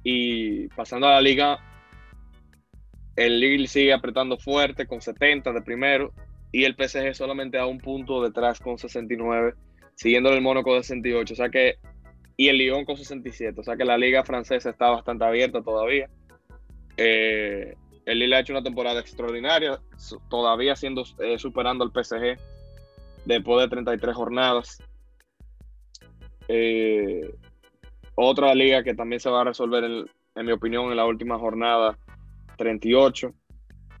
Y 0.02 0.66
pasando 0.70 1.06
a 1.06 1.12
la 1.12 1.20
liga, 1.20 1.60
el 3.14 3.38
Lille 3.38 3.68
sigue 3.68 3.92
apretando 3.92 4.38
fuerte 4.38 4.88
con 4.88 5.00
70 5.00 5.52
de 5.52 5.62
primero 5.62 6.12
y 6.50 6.64
el 6.64 6.74
PSG 6.74 7.14
solamente 7.14 7.60
a 7.60 7.66
un 7.66 7.78
punto 7.78 8.20
detrás 8.20 8.58
con 8.58 8.76
69, 8.76 9.54
siguiendo 9.94 10.32
el 10.32 10.40
Mónaco 10.40 10.74
de 10.74 10.82
68, 10.82 11.32
o 11.32 11.36
sea 11.36 11.48
que 11.48 11.76
y 12.36 12.48
el 12.48 12.58
Lyon 12.58 12.84
con 12.84 12.96
67, 12.96 13.60
o 13.60 13.62
sea 13.62 13.76
que 13.76 13.84
la 13.84 13.96
liga 13.96 14.24
francesa 14.24 14.70
está 14.70 14.90
bastante 14.90 15.24
abierta 15.24 15.62
todavía. 15.62 16.10
Eh, 16.96 17.76
el 18.06 18.18
Lille 18.18 18.36
ha 18.36 18.40
hecho 18.40 18.52
una 18.52 18.62
temporada 18.62 19.00
extraordinaria, 19.00 19.80
todavía 20.28 20.76
siendo 20.76 21.04
eh, 21.18 21.38
superando 21.38 21.84
al 21.84 21.92
PSG 21.92 22.38
después 23.24 23.62
de 23.62 23.68
33 23.68 24.14
jornadas. 24.14 24.82
Eh, 26.48 27.32
otra 28.14 28.54
liga 28.54 28.82
que 28.82 28.94
también 28.94 29.20
se 29.20 29.30
va 29.30 29.42
a 29.42 29.44
resolver, 29.44 29.84
en 29.84 30.46
mi 30.46 30.52
opinión, 30.52 30.90
en 30.90 30.96
la 30.96 31.06
última 31.06 31.38
jornada 31.38 31.98
38, 32.56 33.32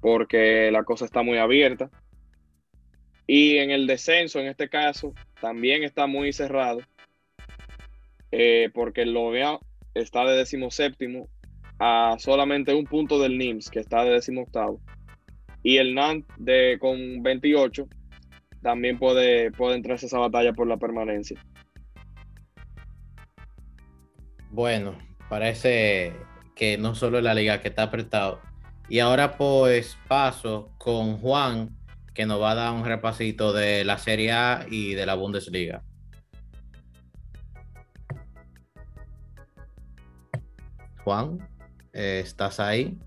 porque 0.00 0.70
la 0.70 0.84
cosa 0.84 1.04
está 1.04 1.22
muy 1.22 1.38
abierta. 1.38 1.90
Y 3.26 3.58
en 3.58 3.70
el 3.70 3.86
descenso, 3.86 4.40
en 4.40 4.48
este 4.48 4.68
caso, 4.68 5.14
también 5.40 5.84
está 5.84 6.06
muy 6.06 6.32
cerrado, 6.32 6.80
eh, 8.32 8.70
porque 8.74 9.02
el 9.02 9.12
Lovea 9.12 9.60
está 9.94 10.24
de 10.24 10.44
séptimo 10.44 11.28
a 11.80 12.16
solamente 12.18 12.74
un 12.74 12.84
punto 12.84 13.18
del 13.18 13.38
NIMS, 13.38 13.70
que 13.70 13.80
está 13.80 14.04
de 14.04 14.20
octavo 14.38 14.80
Y 15.62 15.78
el 15.78 15.94
NANT 15.94 16.26
de, 16.36 16.76
con 16.78 17.22
28 17.22 17.88
también 18.62 18.98
puede, 18.98 19.50
puede 19.52 19.76
entrarse 19.76 20.04
esa 20.04 20.18
batalla 20.18 20.52
por 20.52 20.66
la 20.66 20.76
permanencia. 20.76 21.42
Bueno, 24.50 24.98
parece 25.30 26.12
que 26.54 26.76
no 26.76 26.94
solo 26.94 27.22
la 27.22 27.32
liga 27.32 27.62
que 27.62 27.68
está 27.68 27.84
apretado. 27.84 28.40
Y 28.90 28.98
ahora 28.98 29.38
pues 29.38 29.96
paso 30.08 30.72
con 30.76 31.16
Juan 31.16 31.70
que 32.12 32.26
nos 32.26 32.42
va 32.42 32.50
a 32.50 32.56
dar 32.56 32.72
un 32.74 32.84
repasito 32.84 33.54
de 33.54 33.84
la 33.84 33.96
Serie 33.96 34.32
A 34.32 34.66
y 34.68 34.92
de 34.92 35.06
la 35.06 35.14
Bundesliga. 35.14 35.82
Juan, 41.02 41.49
eh, 41.92 42.20
¿estás 42.24 42.60
ahí? 42.60 42.98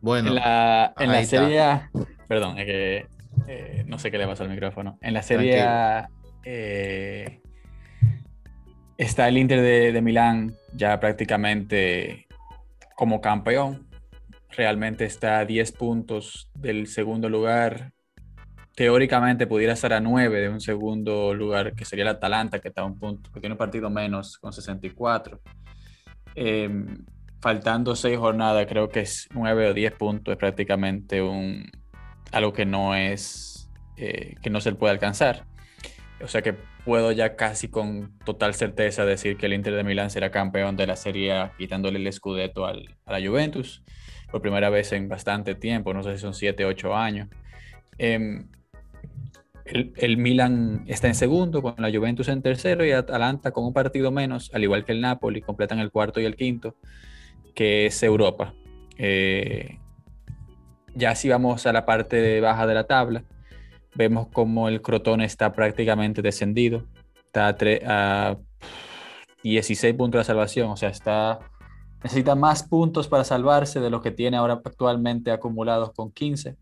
Bueno, 0.00 0.28
en 0.28 0.34
la, 0.36 0.94
en 0.98 1.26
Serie 1.26 1.60
A, 1.60 1.90
perdón, 2.28 2.58
es 2.58 2.66
que 2.66 3.06
eh, 3.46 3.84
no 3.86 3.98
sé 3.98 4.10
qué 4.10 4.18
le 4.18 4.26
pasa 4.26 4.44
al 4.44 4.50
micrófono. 4.50 4.98
En 5.00 5.14
la 5.14 5.22
Serie 5.22 5.64
eh, 6.44 7.40
está 8.98 9.28
el 9.28 9.38
Inter 9.38 9.60
de, 9.60 9.92
de 9.92 10.02
Milán 10.02 10.56
ya 10.74 10.98
prácticamente 10.98 12.26
como 12.96 13.20
campeón 13.20 13.88
realmente 14.56 15.04
está 15.04 15.38
a 15.38 15.44
10 15.44 15.72
puntos 15.72 16.50
del 16.54 16.86
segundo 16.86 17.28
lugar. 17.28 17.92
Teóricamente 18.74 19.46
pudiera 19.46 19.74
estar 19.74 19.92
a 19.92 20.00
9 20.00 20.40
de 20.40 20.48
un 20.48 20.60
segundo 20.60 21.34
lugar, 21.34 21.74
que 21.74 21.84
sería 21.84 22.04
el 22.04 22.08
Atalanta, 22.08 22.58
que 22.58 22.68
está 22.68 22.82
a 22.82 22.84
un 22.84 22.98
punto, 22.98 23.30
que 23.32 23.40
tiene 23.40 23.54
un 23.54 23.58
partido 23.58 23.90
menos 23.90 24.38
con 24.38 24.52
64. 24.52 25.40
Em, 26.34 27.04
faltando 27.40 27.96
6 27.96 28.18
jornadas, 28.18 28.66
creo 28.68 28.88
que 28.88 29.00
es 29.00 29.28
9 29.34 29.70
o 29.70 29.74
10 29.74 29.92
puntos, 29.94 30.32
es 30.32 30.38
prácticamente 30.38 31.22
un, 31.22 31.70
algo 32.30 32.52
que 32.52 32.64
no 32.64 32.94
es, 32.94 33.68
eh, 33.96 34.36
que 34.42 34.50
no 34.50 34.60
se 34.60 34.72
puede 34.72 34.92
alcanzar. 34.92 35.44
O 36.22 36.28
sea 36.28 36.42
que 36.42 36.54
puedo 36.84 37.12
ya 37.12 37.36
casi 37.36 37.68
con 37.68 38.18
total 38.24 38.54
certeza 38.54 39.04
decir 39.04 39.36
que 39.36 39.46
el 39.46 39.54
Inter 39.54 39.74
de 39.74 39.84
Milán 39.84 40.10
será 40.10 40.30
campeón 40.30 40.76
de 40.76 40.86
la 40.86 40.96
Serie 40.96 41.50
quitándole 41.58 41.98
el 41.98 42.12
Scudetto 42.12 42.66
al, 42.66 42.96
a 43.06 43.18
la 43.18 43.26
Juventus 43.26 43.82
por 44.30 44.40
primera 44.40 44.70
vez 44.70 44.92
en 44.92 45.08
bastante 45.08 45.54
tiempo, 45.54 45.92
no 45.92 46.02
sé 46.02 46.12
si 46.12 46.18
son 46.18 46.34
7, 46.34 46.64
8 46.64 46.96
años. 46.96 47.28
Em, 47.98 48.48
el, 49.64 50.16
Milan 50.16 50.84
está 50.86 51.08
en 51.08 51.14
segundo, 51.14 51.62
con 51.62 51.74
la 51.78 51.90
Juventus 51.90 52.28
en 52.28 52.42
tercero 52.42 52.84
y 52.84 52.92
Atalanta 52.92 53.50
con 53.52 53.64
un 53.64 53.72
partido 53.72 54.10
menos, 54.10 54.50
al 54.54 54.62
igual 54.62 54.84
que 54.84 54.92
el 54.92 55.00
Napoli, 55.00 55.40
completan 55.40 55.78
el 55.78 55.90
cuarto 55.90 56.20
y 56.20 56.24
el 56.24 56.36
quinto, 56.36 56.76
que 57.54 57.86
es 57.86 58.02
Europa. 58.02 58.54
Eh, 58.98 59.78
ya 60.94 61.14
si 61.14 61.28
vamos 61.28 61.66
a 61.66 61.72
la 61.72 61.86
parte 61.86 62.16
de 62.16 62.40
baja 62.40 62.66
de 62.66 62.74
la 62.74 62.84
tabla, 62.84 63.24
vemos 63.94 64.28
como 64.28 64.68
el 64.68 64.82
Crotone 64.82 65.24
está 65.24 65.52
prácticamente 65.52 66.22
descendido, 66.22 66.86
está 67.26 67.48
a, 67.48 68.30
a 68.30 68.38
16 69.42 69.94
puntos 69.94 70.20
de 70.20 70.24
salvación, 70.24 70.70
o 70.70 70.76
sea, 70.76 70.90
está 70.90 71.40
necesita 72.02 72.34
más 72.34 72.64
puntos 72.64 73.08
para 73.08 73.24
salvarse 73.24 73.80
de 73.80 73.90
lo 73.90 74.02
que 74.02 74.10
tiene 74.10 74.36
ahora 74.36 74.54
actualmente 74.64 75.30
acumulados 75.30 75.92
con 75.92 76.10
15. 76.10 76.56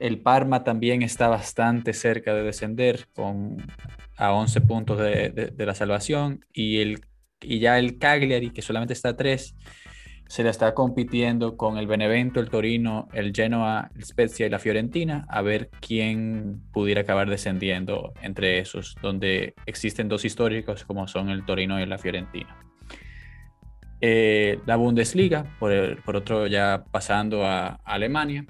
El 0.00 0.18
Parma 0.18 0.64
también 0.64 1.02
está 1.02 1.28
bastante 1.28 1.92
cerca 1.92 2.34
de 2.34 2.42
descender 2.42 3.06
con 3.14 3.58
a 4.16 4.32
11 4.32 4.60
puntos 4.62 4.98
de, 4.98 5.52
la 5.56 5.74
salvación 5.74 6.44
y, 6.52 6.80
el, 6.80 7.00
y 7.40 7.58
ya 7.58 7.78
el 7.78 7.98
Cagliari, 7.98 8.50
que 8.50 8.62
solamente 8.62 8.92
está 8.92 9.10
a 9.10 9.16
3, 9.16 9.54
se 10.26 10.44
le 10.44 10.50
está 10.50 10.74
compitiendo 10.74 11.56
con 11.56 11.76
el 11.76 11.86
Benevento, 11.86 12.38
el 12.38 12.50
Torino, 12.50 13.08
el 13.12 13.32
Genoa, 13.34 13.90
el 13.96 14.04
Spezia 14.04 14.46
y 14.46 14.50
la 14.50 14.58
Fiorentina 14.58 15.26
a 15.28 15.42
ver 15.42 15.70
quién 15.80 16.62
pudiera 16.72 17.00
acabar 17.00 17.28
descendiendo 17.28 18.12
entre 18.22 18.58
esos, 18.58 18.94
donde 19.02 19.54
existen 19.66 20.08
dos 20.08 20.24
históricos 20.24 20.84
como 20.84 21.08
son 21.08 21.30
el 21.30 21.44
Torino 21.44 21.80
y 21.80 21.86
la 21.86 21.98
Fiorentina. 21.98 22.56
Eh, 24.02 24.60
la 24.66 24.76
Bundesliga, 24.76 25.44
por, 25.58 26.02
por, 26.04 26.16
otro 26.16 26.46
ya 26.46 26.84
pasando 26.90 27.44
a, 27.44 27.80
Alemania, 27.84 28.46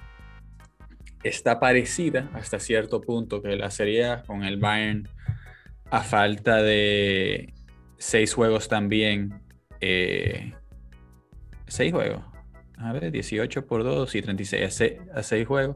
está 1.23 1.59
parecida 1.59 2.29
hasta 2.33 2.59
cierto 2.59 3.01
punto 3.01 3.41
que 3.41 3.55
la 3.55 3.71
Serie 3.71 4.23
con 4.25 4.43
el 4.43 4.57
Bayern 4.57 5.07
a 5.89 6.01
falta 6.01 6.61
de 6.61 7.53
seis 7.97 8.33
juegos 8.33 8.67
también. 8.67 9.41
Eh, 9.79 10.53
seis 11.67 11.91
juegos. 11.93 12.23
A 12.77 12.93
ver, 12.93 13.11
18 13.11 13.65
por 13.67 13.83
2 13.83 14.15
y 14.15 14.21
36 14.21 14.81
a 15.13 15.23
seis, 15.23 15.47
juegos. 15.47 15.75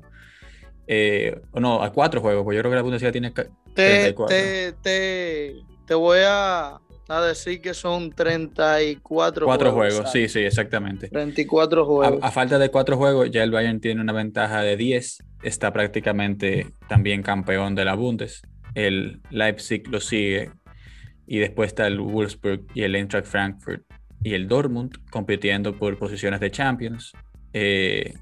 Eh, 0.87 1.39
o 1.51 1.59
no, 1.59 1.83
a 1.83 1.91
cuatro 1.91 2.21
juegos, 2.21 2.43
pues 2.43 2.55
yo 2.55 2.61
creo 2.61 2.71
que 2.71 2.75
la 2.75 2.81
Bundesliga 2.81 3.11
tiene 3.11 3.31
te, 3.73 4.13
te, 4.81 5.55
te 5.85 5.93
voy 5.93 6.19
a, 6.25 6.79
a 7.07 7.21
decir 7.21 7.61
que 7.61 7.73
son 7.73 8.11
34 8.11 9.45
Cuatro 9.45 9.71
juegos. 9.71 10.11
sí, 10.11 10.27
sí, 10.27 10.39
exactamente. 10.39 11.09
34 11.09 11.85
juegos. 11.85 12.19
A, 12.21 12.31
falta 12.31 12.57
de 12.57 12.69
cuatro 12.69 12.97
juegos, 12.97 13.29
ya 13.31 13.43
el 13.43 13.51
Bayern 13.51 13.79
tiene 13.79 14.01
una 14.01 14.13
ventaja 14.13 14.61
de 14.61 14.75
10. 14.75 15.23
Está 15.43 15.71
prácticamente 15.71 16.67
también 16.87 17.21
campeón 17.21 17.75
de 17.75 17.85
la 17.85 17.95
Bundes. 17.95 18.41
El 18.73 19.21
Leipzig 19.29 19.87
lo 19.87 19.99
sigue. 19.99 20.51
Y 21.27 21.39
después 21.39 21.67
está 21.67 21.87
el 21.87 21.99
Wolfsburg 21.99 22.65
y 22.73 22.83
el 22.83 22.95
Eintracht 22.95 23.27
Frankfurt 23.27 23.83
y 24.21 24.33
el 24.33 24.47
Dortmund 24.47 24.97
compitiendo 25.11 25.75
por 25.75 25.97
posiciones 25.97 26.39
de 26.39 26.51
Champions. 26.51 27.13
Eh, 27.53 28.13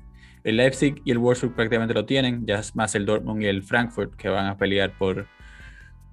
el 0.43 0.57
Leipzig 0.57 1.01
y 1.05 1.11
el 1.11 1.17
Wolfsburg 1.17 1.55
prácticamente 1.55 1.93
lo 1.93 2.05
tienen, 2.05 2.45
ya 2.45 2.59
es 2.59 2.75
más 2.75 2.95
el 2.95 3.05
Dortmund 3.05 3.41
y 3.41 3.45
el 3.45 3.63
Frankfurt 3.63 4.15
que 4.15 4.29
van 4.29 4.47
a 4.47 4.57
pelear 4.57 4.97
por 4.97 5.27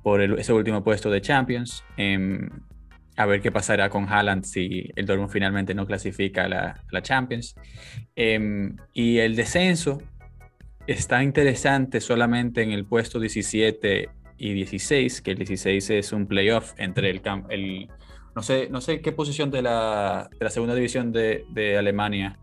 por 0.02 0.20
ese 0.22 0.52
último 0.52 0.82
puesto 0.82 1.10
de 1.10 1.20
Champions. 1.20 1.84
Em, 1.96 2.48
a 3.16 3.26
ver 3.26 3.42
qué 3.42 3.52
pasará 3.52 3.90
con 3.90 4.08
Haaland 4.08 4.44
si 4.44 4.90
el 4.96 5.04
Dortmund 5.04 5.30
finalmente 5.30 5.74
no 5.74 5.86
clasifica 5.86 6.44
a 6.44 6.48
la, 6.48 7.02
Champions. 7.02 7.54
Em, 8.14 8.76
y 8.92 9.18
el 9.18 9.36
descenso 9.36 9.98
está 10.86 11.22
interesante 11.22 12.00
solamente 12.00 12.62
en 12.62 12.72
el 12.72 12.86
puesto 12.86 13.20
17 13.20 14.08
y 14.38 14.54
16, 14.54 15.20
que 15.20 15.32
el 15.32 15.38
16 15.38 15.90
es 15.90 16.12
un 16.12 16.26
playoff 16.26 16.72
entre 16.78 17.10
el, 17.10 17.20
el 17.50 17.88
no 18.34 18.42
sé, 18.42 18.68
no 18.70 18.80
sé 18.80 19.02
qué 19.02 19.12
posición 19.12 19.50
de 19.50 19.62
la, 19.62 20.30
segunda 20.48 20.74
división 20.74 21.12
de, 21.12 21.76
Alemania 21.78 22.38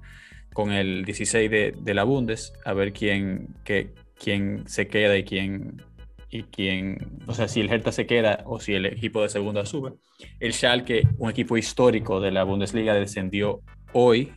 con 0.54 0.72
el 0.72 1.06
16 1.06 1.50
de, 1.50 1.74
de 1.76 1.94
la 1.94 2.04
Bundes, 2.04 2.54
a 2.66 2.74
ver 2.74 2.94
quién, 2.94 3.56
qué, 3.64 3.94
quién 4.16 4.68
se 4.68 4.88
queda 4.88 5.18
y 5.18 5.24
quién, 5.24 5.82
y 6.30 6.44
quién, 6.44 7.22
o 7.26 7.34
sea, 7.34 7.48
si 7.48 7.62
el 7.62 7.72
Hertha 7.72 7.92
se 7.92 8.06
queda 8.06 8.44
o 8.46 8.60
si 8.60 8.74
el 8.74 8.86
equipo 8.86 9.22
de 9.22 9.30
segunda 9.30 9.66
sube. 9.66 9.94
El 10.40 10.54
Schalke, 10.54 11.08
un 11.18 11.30
equipo 11.30 11.58
histórico 11.58 12.20
de 12.20 12.32
la 12.32 12.44
Bundesliga, 12.44 12.94
descendió 12.94 13.62
hoy, 13.94 14.34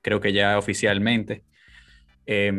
creo 0.00 0.20
que 0.20 0.32
ya 0.32 0.58
oficialmente. 0.58 1.44
Eh, 2.26 2.52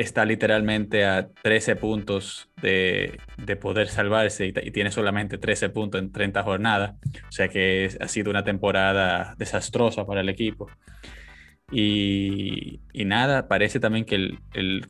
está 0.00 0.24
literalmente 0.24 1.04
a 1.04 1.28
13 1.42 1.76
puntos 1.76 2.48
de, 2.62 3.18
poder 3.60 3.88
salvarse 3.88 4.46
y, 4.46 4.52
tiene 4.52 4.90
solamente 4.90 5.36
13 5.36 5.68
puntos 5.68 6.00
en 6.00 6.10
30 6.10 6.42
jornadas. 6.42 6.94
O 7.28 7.32
sea 7.32 7.48
que 7.48 7.90
ha 8.00 8.08
sido 8.08 8.30
una 8.30 8.42
temporada 8.42 9.34
desastrosa 9.36 10.06
para 10.06 10.22
el 10.22 10.30
equipo. 10.30 10.70
Y, 11.72 12.80
nada, 12.94 13.48
parece 13.48 13.80
también 13.80 14.04
que 14.04 14.16
el, 14.16 14.38
el 14.54 14.86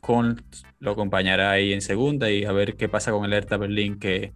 lo 0.79 0.91
acompañará 0.91 1.51
ahí 1.51 1.73
en 1.73 1.81
segunda 1.81 2.31
y 2.31 2.45
a 2.45 2.51
ver 2.51 2.75
qué 2.75 2.89
pasa 2.89 3.11
con 3.11 3.25
el 3.25 3.33
Hertha 3.33 3.57
Berlín 3.57 3.99
que 3.99 4.33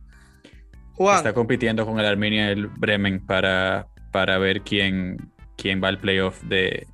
está 0.97 1.33
compitiendo 1.33 1.85
con 1.85 1.99
el 1.99 2.05
Arminia 2.05 2.49
y 2.49 2.51
el 2.51 2.67
Bremen 2.67 3.25
para, 3.25 3.87
para 4.11 4.37
ver 4.37 4.61
quién, 4.61 5.31
quién 5.57 5.83
va 5.83 5.87
al 5.87 5.97
playoff 5.97 6.41
de, 6.43 6.87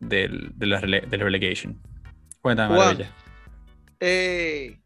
de, 0.00 0.28
la, 0.58 0.80
de 0.80 1.16
la 1.16 1.24
relegation. 1.24 1.80
Cuéntame, 2.40 3.06
eh, 4.00 4.78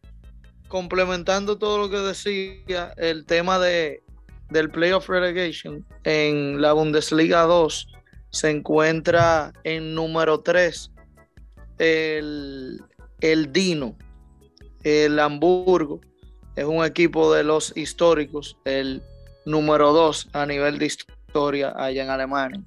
complementando 0.67 1.57
todo 1.57 1.77
lo 1.79 1.89
que 1.89 1.97
decía, 1.97 2.93
el 2.97 3.25
tema 3.25 3.59
de, 3.59 4.03
del 4.49 4.69
Playoff 4.69 5.09
Relegation 5.09 5.85
en 6.03 6.61
la 6.61 6.73
Bundesliga 6.73 7.41
2 7.41 7.87
se 8.31 8.49
encuentra 8.49 9.53
en 9.63 9.93
número 9.93 10.39
3 10.39 10.91
el, 11.77 12.81
el 13.19 13.53
Dino, 13.53 13.95
el 14.83 15.19
Hamburgo, 15.19 16.01
es 16.55 16.65
un 16.65 16.83
equipo 16.83 17.33
de 17.33 17.43
los 17.43 17.75
históricos, 17.77 18.57
el 18.65 19.01
número 19.45 19.93
2 19.93 20.29
a 20.33 20.45
nivel 20.45 20.79
de 20.79 20.87
historia 20.87 21.73
allá 21.75 22.03
en 22.03 22.09
Alemania. 22.09 22.61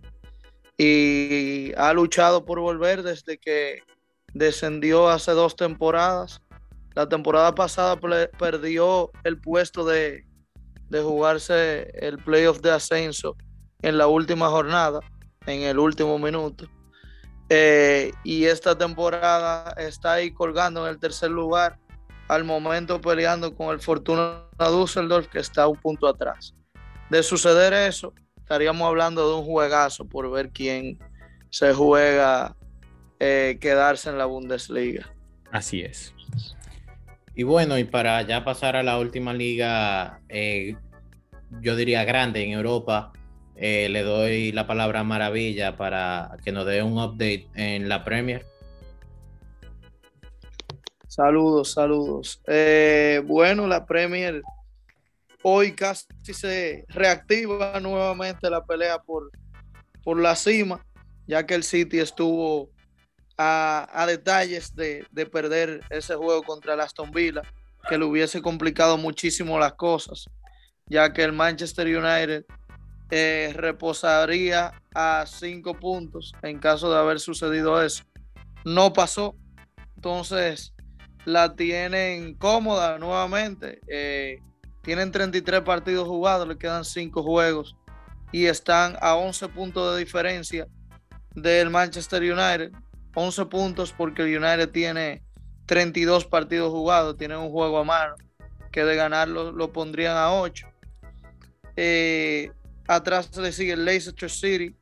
Y 0.76 1.72
ha 1.76 1.92
luchado 1.92 2.44
por 2.44 2.60
volver 2.60 3.02
desde 3.02 3.38
que 3.38 3.82
descendió 4.32 5.08
hace 5.08 5.32
dos 5.32 5.56
temporadas. 5.56 6.40
La 6.94 7.08
temporada 7.08 7.54
pasada 7.54 7.98
perdió 8.38 9.10
el 9.24 9.40
puesto 9.40 9.84
de, 9.84 10.24
jugarse 10.90 11.90
el 11.94 12.18
playoff 12.18 12.60
de 12.60 12.70
ascenso 12.70 13.36
en 13.82 13.98
la 13.98 14.06
última 14.06 14.48
jornada, 14.48 15.00
en 15.46 15.62
el 15.62 15.78
último 15.78 16.18
minuto. 16.18 16.68
Eh, 17.48 18.12
y 18.24 18.44
esta 18.44 18.76
temporada 18.76 19.74
está 19.76 20.14
ahí 20.14 20.30
colgando 20.30 20.86
en 20.86 20.94
el 20.94 20.98
tercer 20.98 21.30
lugar, 21.30 21.78
al 22.28 22.44
momento 22.44 23.00
peleando 23.00 23.54
con 23.54 23.72
el 23.72 23.80
Fortuna 23.80 24.44
Düsseldorf, 24.58 25.28
que 25.28 25.40
está 25.40 25.68
un 25.68 25.76
punto 25.76 26.08
atrás. 26.08 26.54
De 27.10 27.22
suceder 27.22 27.72
eso, 27.74 28.14
estaríamos 28.36 28.86
hablando 28.88 29.28
de 29.28 29.36
un 29.36 29.44
juegazo 29.44 30.06
por 30.06 30.30
ver 30.30 30.50
quién 30.50 30.98
se 31.50 31.74
juega 31.74 32.56
eh, 33.20 33.58
quedarse 33.60 34.08
en 34.10 34.18
la 34.18 34.24
Bundesliga. 34.24 35.12
Así 35.52 35.82
es. 35.82 36.14
Y 37.34 37.42
bueno, 37.42 37.78
y 37.78 37.84
para 37.84 38.22
ya 38.22 38.44
pasar 38.44 38.76
a 38.76 38.82
la 38.82 38.98
última 38.98 39.34
liga, 39.34 40.20
eh, 40.28 40.76
yo 41.60 41.76
diría 41.76 42.04
grande 42.04 42.44
en 42.44 42.52
Europa, 42.52 43.12
eh, 43.56 43.88
le 43.88 44.02
doy 44.02 44.52
la 44.52 44.66
palabra 44.66 45.04
Maravilla 45.04 45.76
para 45.76 46.36
que 46.44 46.52
nos 46.52 46.66
dé 46.66 46.82
un 46.82 46.98
update 46.98 47.48
en 47.54 47.88
la 47.88 48.04
Premier. 48.04 48.46
Saludos, 51.08 51.72
saludos. 51.72 52.40
bueno, 53.26 53.66
la 53.66 53.86
Premier 53.86 54.42
hoy 55.46 55.72
casi 55.72 56.06
se 56.32 56.86
reactiva 56.88 57.78
nuevamente 57.78 58.48
la 58.48 58.64
pelea 58.64 58.98
por, 58.98 59.30
por 60.02 60.18
la 60.18 60.34
cima, 60.34 60.84
ya 61.26 61.44
que 61.44 61.54
el 61.54 61.62
City 61.62 61.98
estuvo 61.98 62.70
a, 63.36 64.06
detalles 64.08 64.74
de, 64.74 65.06
perder 65.30 65.82
ese 65.90 66.14
juego 66.14 66.42
contra 66.42 66.74
el 66.74 66.80
Aston 66.80 67.10
Villa, 67.10 67.42
que 67.88 67.98
le 67.98 68.06
hubiese 68.06 68.40
complicado 68.40 68.96
muchísimo 68.96 69.58
las 69.58 69.74
cosas, 69.74 70.30
ya 70.86 71.12
que 71.12 71.22
el 71.22 71.32
Manchester 71.32 71.86
United 71.86 72.46
eh, 73.16 73.52
reposaría 73.54 74.72
a 74.92 75.24
cinco 75.24 75.78
puntos 75.78 76.32
en 76.42 76.58
caso 76.58 76.90
de 76.92 76.98
haber 76.98 77.20
sucedido 77.20 77.80
eso. 77.80 78.02
No 78.64 78.92
pasó, 78.92 79.36
entonces 79.94 80.74
la 81.24 81.54
tienen 81.54 82.34
cómoda 82.34 82.98
nuevamente. 82.98 83.78
Eh, 83.86 84.40
tienen 84.82 85.12
33 85.12 85.60
partidos 85.60 86.08
jugados, 86.08 86.48
le 86.48 86.58
quedan 86.58 86.84
cinco 86.84 87.22
juegos 87.22 87.76
y 88.32 88.46
están 88.46 88.96
a 89.00 89.14
11 89.14 89.46
puntos 89.50 89.94
de 89.94 90.00
diferencia 90.00 90.66
del 91.36 91.70
Manchester 91.70 92.20
United. 92.20 92.72
11 93.14 93.46
puntos 93.46 93.94
porque 93.96 94.22
el 94.22 94.42
United 94.42 94.70
tiene 94.70 95.22
32 95.66 96.24
partidos 96.24 96.72
jugados, 96.72 97.16
tiene 97.16 97.36
un 97.36 97.52
juego 97.52 97.78
a 97.78 97.84
mano, 97.84 98.16
que 98.72 98.82
de 98.82 98.96
ganarlo 98.96 99.52
lo 99.52 99.72
pondrían 99.72 100.16
a 100.16 100.32
8. 100.32 100.66
Eh, 101.76 102.50
atrás 102.86 103.36
le 103.36 103.52
sigue 103.52 103.72
el 103.72 103.84
Leicester 103.84 104.30
City, 104.30 104.74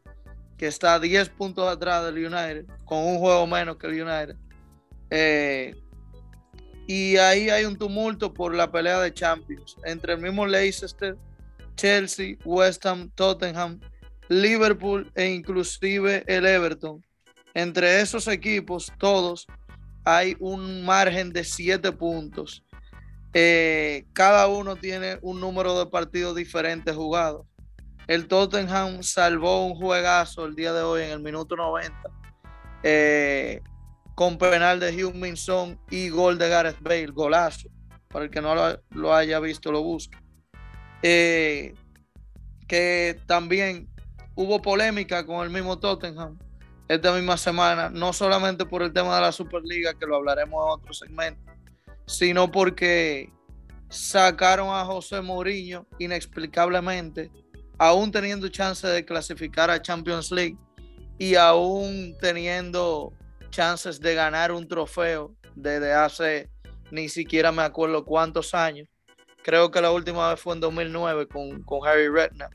que 0.56 0.66
está 0.66 0.94
a 0.94 1.00
10 1.00 1.28
puntos 1.30 1.68
atrás 1.68 2.04
del 2.04 2.26
United, 2.26 2.66
con 2.84 2.98
un 2.98 3.18
juego 3.18 3.46
menos 3.46 3.76
que 3.76 3.86
el 3.86 4.02
United. 4.02 4.36
Eh, 5.10 5.74
y 6.86 7.16
ahí 7.16 7.50
hay 7.50 7.64
un 7.64 7.76
tumulto 7.76 8.32
por 8.32 8.54
la 8.54 8.70
pelea 8.70 9.00
de 9.00 9.12
Champions 9.12 9.76
entre 9.84 10.14
el 10.14 10.20
mismo 10.20 10.46
Leicester, 10.46 11.16
Chelsea, 11.76 12.36
West 12.44 12.84
Ham, 12.86 13.10
Tottenham, 13.14 13.80
Liverpool 14.28 15.10
e 15.14 15.26
inclusive 15.26 16.24
el 16.26 16.46
Everton 16.46 17.02
entre 17.54 18.00
esos 18.00 18.28
equipos, 18.28 18.90
todos, 18.98 19.46
hay 20.04 20.36
un 20.40 20.84
margen 20.84 21.32
de 21.32 21.44
siete 21.44 21.92
puntos. 21.92 22.64
Eh, 23.34 24.06
cada 24.12 24.46
uno 24.48 24.76
tiene 24.76 25.18
un 25.22 25.40
número 25.40 25.78
de 25.78 25.86
partidos 25.86 26.34
diferentes 26.34 26.94
jugados. 26.94 27.46
El 28.06 28.26
Tottenham 28.26 29.02
salvó 29.02 29.66
un 29.66 29.74
juegazo 29.74 30.44
el 30.44 30.54
día 30.54 30.72
de 30.72 30.82
hoy 30.82 31.02
en 31.02 31.10
el 31.10 31.20
minuto 31.20 31.56
90 31.56 31.94
eh, 32.82 33.62
con 34.14 34.38
penal 34.38 34.80
de 34.80 35.04
Hugh 35.04 35.14
Minson 35.14 35.78
y 35.90 36.08
gol 36.08 36.38
de 36.38 36.48
Gareth 36.48 36.80
Bale, 36.80 37.06
golazo. 37.06 37.68
Para 38.08 38.26
el 38.26 38.30
que 38.30 38.42
no 38.42 38.54
lo, 38.90 39.14
haya 39.14 39.40
visto, 39.40 39.72
lo 39.72 39.82
busque. 39.82 40.18
Eh, 41.02 41.74
que 42.68 43.18
también 43.26 43.88
hubo 44.34 44.60
polémica 44.60 45.24
con 45.24 45.44
el 45.44 45.50
mismo 45.50 45.78
Tottenham 45.78 46.38
esta 46.88 47.12
misma 47.12 47.36
semana, 47.36 47.88
no 47.88 48.12
solamente 48.12 48.66
por 48.66 48.82
el 48.82 48.92
tema 48.92 49.14
de 49.14 49.22
la 49.22 49.32
Superliga, 49.32 49.94
que 49.94 50.06
lo 50.06 50.16
hablaremos 50.16 50.62
en 50.62 50.80
otro 50.80 50.92
segmento, 50.92 51.52
sino 52.06 52.50
porque 52.50 53.32
sacaron 53.88 54.68
a 54.68 54.84
José 54.84 55.22
Mourinho 55.22 55.86
inexplicablemente, 55.98 57.30
aún 57.82 58.12
teniendo 58.12 58.48
chance 58.48 58.86
de 58.86 59.04
clasificar 59.04 59.68
a 59.68 59.82
Champions 59.82 60.30
League 60.30 60.56
y 61.18 61.34
aún 61.34 62.16
teniendo 62.20 63.12
chances 63.50 64.00
de 64.00 64.14
ganar 64.14 64.52
un 64.52 64.68
trofeo 64.68 65.34
desde 65.56 65.92
hace 65.92 66.48
ni 66.92 67.08
siquiera 67.08 67.50
me 67.50 67.62
acuerdo 67.62 68.04
cuántos 68.04 68.54
años. 68.54 68.88
Creo 69.42 69.72
que 69.72 69.80
la 69.80 69.90
última 69.90 70.30
vez 70.30 70.40
fue 70.40 70.54
en 70.54 70.60
2009 70.60 71.26
con, 71.26 71.62
con 71.64 71.84
Harry 71.84 72.08
Redknapp, 72.08 72.52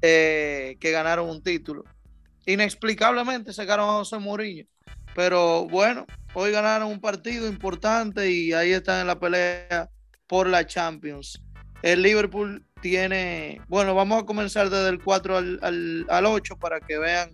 eh, 0.00 0.76
que 0.80 0.90
ganaron 0.90 1.28
un 1.28 1.42
título 1.42 1.84
inexplicablemente 2.46 3.52
sacaron 3.52 3.88
a 3.88 3.92
José 3.98 4.18
Mourinho. 4.18 4.64
Pero 5.14 5.66
bueno, 5.66 6.06
hoy 6.32 6.52
ganaron 6.52 6.88
un 6.88 7.00
partido 7.00 7.46
importante 7.46 8.30
y 8.30 8.54
ahí 8.54 8.72
están 8.72 9.02
en 9.02 9.06
la 9.08 9.20
pelea 9.20 9.90
por 10.26 10.48
la 10.48 10.66
Champions. 10.66 11.42
El 11.82 12.02
Liverpool 12.02 12.64
tiene, 12.82 13.62
bueno, 13.68 13.94
vamos 13.94 14.22
a 14.22 14.26
comenzar 14.26 14.68
desde 14.68 14.90
el 14.90 15.02
4 15.02 15.36
al, 15.38 16.06
8 16.10 16.56
para 16.58 16.80
que 16.80 16.98
vean 16.98 17.30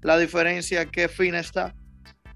la 0.00 0.16
diferencia, 0.16 0.86
qué 0.86 1.08
fin 1.08 1.34
está. 1.34 1.74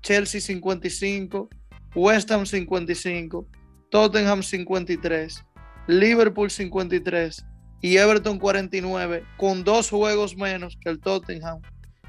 Chelsea 0.02 0.40
55, 0.40 1.48
West 1.94 2.30
Ham 2.30 2.44
55, 2.44 3.48
Tottenham 3.90 4.42
53, 4.42 5.44
Liverpool 5.86 6.50
53, 6.50 7.46
y 7.80 7.96
Everton 7.96 8.38
49, 8.38 9.24
con 9.36 9.64
dos 9.64 9.90
juegos 9.90 10.36
menos 10.36 10.76
que 10.80 10.90
el 10.90 11.00
Tottenham 11.00 11.60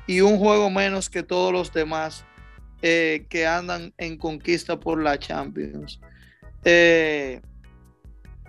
y 0.08 0.22
un 0.22 0.38
juego 0.38 0.70
menos 0.70 1.10
que 1.10 1.24
todos 1.24 1.54
los 1.54 1.72
demás 1.72 2.26
eh, 2.82 3.26
que 3.30 3.46
andan 3.46 3.94
en 3.98 4.18
conquista 4.18 4.80
por 4.80 5.02
la 5.02 5.20
Champions. 5.20 6.00
Eh, 6.64 7.42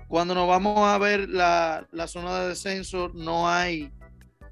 cuando 0.08 0.34
nos 0.34 0.48
vamos 0.48 0.78
a 0.88 0.96
ver 0.98 1.28
la, 1.28 1.86
zona 2.06 2.40
de 2.40 2.48
descenso, 2.48 3.10
no 3.14 3.48
hay, 3.48 3.92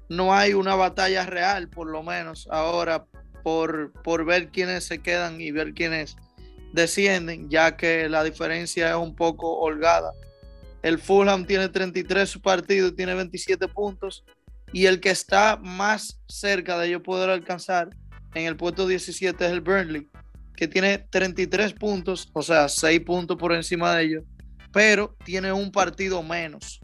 no 0.07 0.33
hay 0.33 0.53
una 0.53 0.75
batalla 0.75 1.25
real, 1.25 1.67
por 1.67 1.89
lo 1.89 2.03
menos 2.03 2.47
ahora, 2.51 3.05
por, 3.43 3.91
por 4.03 4.23
ver 4.23 4.49
quiénes 4.49 4.83
se 4.83 4.99
quedan 4.99 5.41
y 5.41 5.51
ver 5.51 5.73
quiénes 5.73 6.15
descienden, 6.73 7.49
ya 7.49 7.75
que 7.75 8.07
la 8.07 8.23
diferencia 8.23 8.89
es 8.91 8.95
un 8.95 9.15
poco 9.15 9.57
holgada. 9.57 10.13
El 10.83 10.99
Fulham 10.99 11.45
tiene 11.45 11.69
33 11.69 12.37
partidos, 12.37 12.95
tiene 12.95 13.15
27 13.15 13.67
puntos, 13.67 14.23
y 14.71 14.85
el 14.85 14.99
que 14.99 15.09
está 15.09 15.57
más 15.57 16.19
cerca 16.27 16.77
de 16.77 16.89
ellos 16.89 17.01
poder 17.01 17.31
alcanzar 17.31 17.89
en 18.35 18.45
el 18.45 18.57
puesto 18.57 18.85
17 18.85 19.43
es 19.43 19.51
el 19.51 19.61
Burnley, 19.61 20.07
que 20.55 20.67
tiene 20.67 20.99
33 20.99 21.73
puntos, 21.73 22.29
o 22.33 22.43
sea, 22.43 22.69
6 22.69 22.99
puntos 23.01 23.37
por 23.37 23.53
encima 23.53 23.95
de 23.95 24.03
ellos, 24.03 24.23
pero 24.77 25.17
tiene 25.25 25.51
un 25.51 25.71
partido 25.71 26.21
menos. 26.21 26.81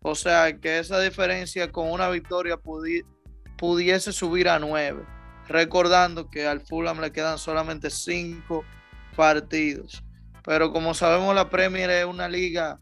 O 0.00 0.14
sea, 0.14 0.58
que 0.58 0.78
esa 0.78 0.98
diferencia 1.00 1.70
con 1.70 1.90
una 1.90 2.08
victoria 2.08 2.58
pudiese 3.58 4.10
subir 4.10 4.48
a 4.48 4.58
9. 4.58 5.04
Recordando 5.46 6.30
que 6.30 6.46
al 6.46 6.62
Fulham 6.62 6.98
le 6.98 7.12
quedan 7.12 7.36
solamente 7.36 7.90
5 7.90 8.64
partidos. 9.14 10.02
Pero 10.44 10.72
como 10.72 10.94
sabemos, 10.94 11.34
la 11.34 11.50
Premier 11.50 11.90
es 11.90 12.06
una 12.06 12.26
liga 12.26 12.80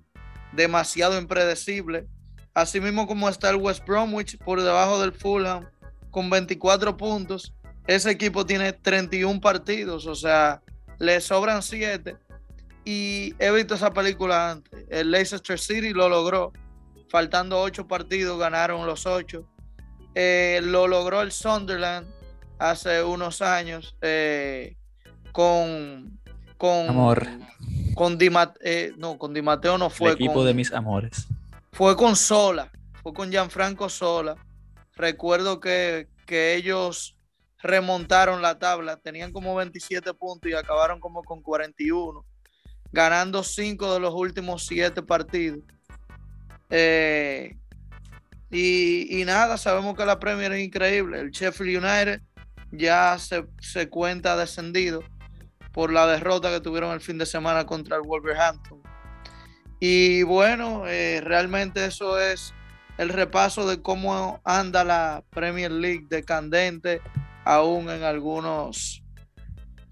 demasiado 0.53 1.19
impredecible. 1.19 2.07
Asimismo 2.55 3.09
como 3.09 3.29
está 3.29 3.51
el 3.51 3.57
West 3.57 3.85
Bromwich 3.85 4.39
por 4.39 4.63
debajo 4.63 5.01
del 5.01 5.11
Fulham 5.11 5.69
con 6.13 6.31
24 6.31 6.97
puntos. 6.97 7.53
Ese 7.89 8.13
equipo 8.13 8.47
tiene 8.47 8.73
31 8.73 9.41
partidos, 9.41 10.07
o 10.07 10.15
sea, 10.15 10.63
le 11.01 11.21
sobran 11.21 11.61
7 11.61 12.19
y 12.85 13.35
he 13.39 13.51
visto 13.51 13.75
esa 13.75 13.93
película 13.93 14.51
antes. 14.51 14.85
El 14.91 15.11
Leicester 15.11 15.59
City 15.59 15.91
lo 15.91 16.09
logró. 16.09 16.53
Faltando 17.09 17.61
ocho 17.61 17.87
partidos, 17.87 18.39
ganaron 18.39 18.87
los 18.87 19.07
ocho. 19.07 19.47
Eh, 20.15 20.61
lo 20.63 20.87
logró 20.87 21.23
el 21.23 21.33
Sunderland 21.33 22.09
hace 22.59 23.03
unos 23.03 23.41
años 23.41 23.97
eh, 24.03 24.77
con, 25.33 26.21
con. 26.59 26.89
Amor. 26.89 27.27
Con 27.95 28.19
Di 28.19 28.31
eh, 28.61 28.93
no, 28.97 29.19
con 29.19 29.33
Di 29.33 29.43
Mateo 29.43 29.79
no 29.79 29.89
fue. 29.89 30.11
El 30.11 30.17
equipo 30.17 30.45
de 30.45 30.55
mis 30.55 30.73
amores. 30.73 31.29
Fue 31.73 31.97
con 31.97 32.17
Sola. 32.17 32.71
Fue 33.03 33.13
con 33.15 33.31
Gianfranco 33.31 33.89
Sola. 33.89 34.37
Recuerdo 34.97 35.61
que, 35.61 36.09
que 36.27 36.55
ellos 36.55 37.17
remontaron 37.63 38.43
la 38.43 38.59
tabla. 38.59 38.97
Tenían 38.97 39.33
como 39.33 39.55
27 39.55 40.13
puntos 40.15 40.51
y 40.51 40.55
acabaron 40.55 41.01
como 41.01 41.23
con 41.23 41.41
41 41.41 42.25
ganando 42.95 43.43
cinco 43.43 43.93
de 43.93 43.99
los 43.99 44.15
últimos 44.15 44.67
siete 44.67 45.03
partidos. 45.03 45.59
Eh, 46.71 47.57
y, 48.51 49.25
nada, 49.27 49.59
sabemos 49.59 49.97
que 49.97 50.07
la 50.07 50.21
Premier 50.21 50.53
es 50.53 50.65
increíble. 50.65 51.19
El 51.19 51.33
Sheffield 51.33 51.85
United 51.85 52.23
ya 52.71 53.19
se, 53.19 53.89
cuenta 53.89 54.37
descendido 54.37 55.03
por 55.73 55.93
la 55.93 56.07
derrota 56.07 56.51
que 56.51 56.61
tuvieron 56.61 56.93
el 56.93 57.01
fin 57.01 57.19
de 57.19 57.27
semana 57.27 57.67
contra 57.67 57.97
el 57.97 58.03
Wolverhampton. 58.03 58.81
Y 59.81 60.23
bueno, 60.23 60.87
eh, 60.87 61.21
realmente 61.21 61.85
eso 61.85 62.21
es 62.21 62.55
el 62.97 63.09
repaso 63.09 63.69
de 63.69 63.83
cómo 63.83 64.41
anda 64.45 64.85
la 64.85 65.25
Premier 65.31 65.73
League 65.73 66.07
de 66.09 66.23
candente, 66.23 67.01
aún 67.45 67.91
en 67.91 68.05
algunos, 68.05 69.03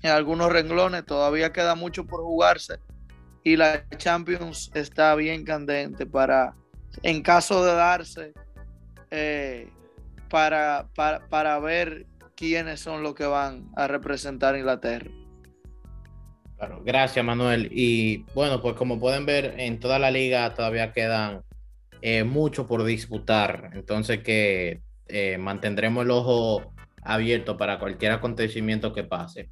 en 0.02 0.10
algunos 0.12 0.52
renglones. 0.52 1.04
Todavía 1.04 1.52
queda 1.52 1.74
mucho 1.74 2.06
por 2.06 2.20
jugarse 2.20 2.78
y 3.44 3.56
la 3.56 3.88
Champions 3.96 4.70
está 4.74 5.14
bien 5.14 5.44
candente 5.44 6.06
para, 6.06 6.54
en 7.02 7.22
caso 7.22 7.64
de 7.64 7.74
darse, 7.74 8.32
eh, 9.10 9.68
para, 10.28 10.88
para, 10.94 11.58
ver 11.58 12.06
quiénes 12.34 12.80
son 12.80 13.02
los 13.02 13.14
que 13.14 13.26
van 13.26 13.70
a 13.76 13.86
representar 13.86 14.56
Inglaterra. 14.56 15.10
Claro, 16.56 16.82
gracias 16.84 17.24
Manuel. 17.24 17.68
Y 17.72 18.24
bueno, 18.34 18.62
pues 18.62 18.74
como 18.74 18.98
pueden 18.98 19.26
ver, 19.26 19.54
en 19.58 19.80
toda 19.80 19.98
la 19.98 20.10
liga 20.10 20.54
todavía 20.54 20.92
quedan 20.92 21.42
eh, 22.00 22.24
mucho 22.24 22.66
por 22.66 22.84
disputar. 22.84 23.70
Entonces 23.74 24.22
que 24.22 24.80
eh, 25.08 25.36
mantendremos 25.38 26.04
el 26.04 26.10
ojo 26.12 26.72
abierto 27.02 27.56
para 27.56 27.78
cualquier 27.78 28.12
acontecimiento 28.12 28.92
que 28.92 29.04
pase. 29.04 29.50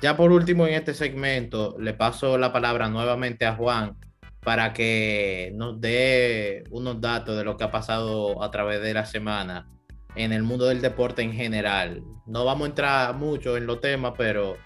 Ya 0.00 0.16
por 0.16 0.30
último 0.30 0.66
en 0.66 0.74
este 0.74 0.94
segmento 0.94 1.76
le 1.78 1.92
paso 1.92 2.38
la 2.38 2.52
palabra 2.52 2.88
nuevamente 2.88 3.46
a 3.46 3.56
Juan 3.56 3.96
para 4.40 4.72
que 4.72 5.52
nos 5.56 5.80
dé 5.80 6.62
unos 6.70 7.00
datos 7.00 7.36
de 7.36 7.44
lo 7.44 7.56
que 7.56 7.64
ha 7.64 7.70
pasado 7.70 8.42
a 8.42 8.50
través 8.50 8.80
de 8.80 8.94
la 8.94 9.04
semana 9.04 9.68
en 10.14 10.32
el 10.32 10.44
mundo 10.44 10.66
del 10.66 10.80
deporte 10.80 11.22
en 11.22 11.32
general. 11.32 12.02
No 12.26 12.44
vamos 12.44 12.66
a 12.66 12.68
entrar 12.70 13.14
mucho 13.16 13.56
en 13.56 13.66
los 13.66 13.80
temas, 13.80 14.12
pero 14.16 14.56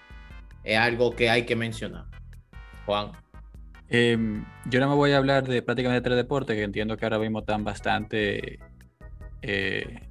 es 0.63 0.77
algo 0.77 1.15
que 1.15 1.29
hay 1.29 1.45
que 1.45 1.55
mencionar. 1.55 2.05
Juan. 2.85 3.11
Em, 3.89 4.45
yo 4.65 4.79
no 4.79 4.89
me 4.89 4.95
voy 4.95 5.11
a 5.13 5.17
hablar 5.17 5.47
de 5.47 5.61
prácticamente 5.61 6.01
tres 6.01 6.17
deportes 6.17 6.55
que 6.55 6.63
entiendo 6.63 6.95
que 6.95 7.05
ahora 7.05 7.19
mismo 7.19 7.39
están 7.39 7.63
bastante 7.63 8.59
eh, 9.41 10.09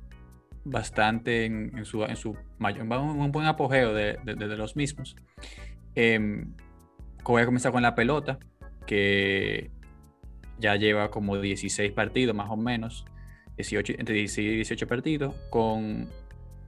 bastante 0.64 1.44
en, 1.44 1.84
su, 1.84 2.04
en 2.04 2.16
su 2.16 2.36
mayor, 2.62 2.86
un 2.86 3.32
buen 3.32 3.46
apogeo 3.46 3.92
de, 3.92 4.18
los 4.56 4.76
mismos. 4.76 5.16
Eh, 5.94 6.44
voy 7.24 7.42
a 7.42 7.44
comenzar 7.44 7.72
con 7.72 7.82
la 7.82 7.94
pelota, 7.94 8.38
que 8.86 9.70
ya 10.58 10.76
lleva 10.76 11.10
como 11.10 11.38
16 11.38 11.92
partidos 11.92 12.34
más 12.34 12.50
o 12.50 12.56
menos, 12.56 13.04
18, 13.56 13.94
entre 13.98 14.14
16 14.14 14.52
y 14.52 14.56
18 14.56 14.86
partidos, 14.86 15.34
con 15.50 16.08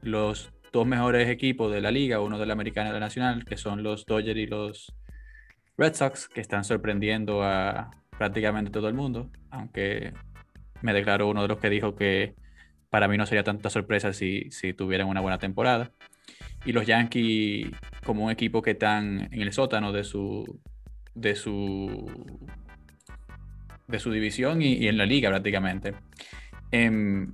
los 0.03 0.53
dos 0.73 0.87
mejores 0.87 1.29
equipos 1.29 1.73
de 1.73 1.81
la 1.81 1.91
liga, 1.91 2.21
uno 2.21 2.39
de 2.39 2.47
la 2.47 2.53
americana 2.53 2.91
y 2.91 2.93
la 2.93 3.01
nacional, 3.01 3.45
que 3.45 3.57
son 3.57 3.83
los 3.83 4.05
Dodgers 4.05 4.39
y 4.39 4.47
los 4.47 4.95
Red 5.77 5.95
Sox, 5.95 6.29
que 6.29 6.41
están 6.41 6.65
sorprendiendo 6.65 7.43
a 7.43 7.91
prácticamente 8.19 8.71
todo 8.71 8.89
el 8.89 8.95
mundo, 8.95 9.31
aunque 9.51 10.13
me 10.83 10.93
declaro 10.93 11.29
uno 11.29 11.43
de 11.43 11.49
los 11.49 11.59
que 11.59 11.71
dijo 11.71 11.95
que 11.97 12.35
para 12.95 13.09
mí 13.09 13.19
no 13.19 13.27
sería 13.27 13.43
tanta 13.43 13.71
sorpresa 13.71 14.13
si, 14.13 14.53
si 14.53 14.73
tuvieran 14.73 15.09
una 15.09 15.21
buena 15.21 15.39
temporada. 15.39 15.91
Y 16.65 16.71
los 16.71 16.87
Yankees 16.87 17.73
como 18.07 18.27
un 18.27 18.31
equipo 18.31 18.63
que 18.63 18.71
están 18.71 19.31
en 19.33 19.43
el 19.43 19.53
sótano 19.53 19.91
de 19.91 20.05
su 20.05 20.61
de 21.13 21.35
su 21.35 22.25
de 23.89 23.99
su 23.99 24.13
división 24.13 24.63
y, 24.63 24.87
en 24.87 24.97
la 24.97 25.07
liga 25.07 25.29
prácticamente. 25.29 25.95
Em, 26.71 27.33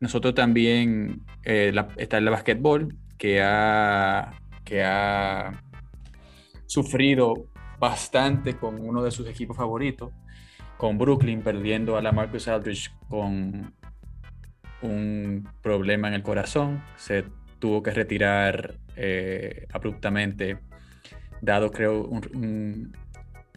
nosotros 0.00 0.34
también 0.34 1.22
eh, 1.44 1.72
está 1.98 2.18
el 2.18 2.28
básquetbol 2.28 2.96
que 3.16 3.40
ha, 3.40 4.32
que 4.64 4.82
ha 4.82 5.62
sufrido 6.66 7.46
bastante 7.78 8.56
con 8.56 8.80
uno 8.80 9.04
de 9.04 9.12
sus 9.12 9.28
equipos 9.28 9.56
favoritos, 9.56 10.10
con 10.76 10.98
Brooklyn 10.98 11.42
perdiendo 11.42 11.96
a 11.96 12.02
la 12.02 12.10
Marcus 12.10 12.48
Aldridge 12.48 12.90
con 13.08 13.72
un 14.82 15.48
problema 15.62 16.08
en 16.08 16.14
el 16.14 16.22
corazón, 16.22 16.82
se 16.96 17.24
tuvo 17.58 17.82
que 17.82 17.90
retirar 17.90 18.74
eh, 18.96 19.66
abruptamente, 19.72 20.58
dado 21.40 21.70
creo 21.70 22.04
un, 22.04 22.96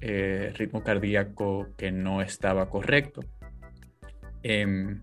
eh, 0.01 0.53
ritmo 0.55 0.83
cardíaco 0.83 1.67
que 1.77 1.91
no 1.91 2.21
estaba 2.21 2.69
correcto. 2.69 3.21
Em, 4.43 5.01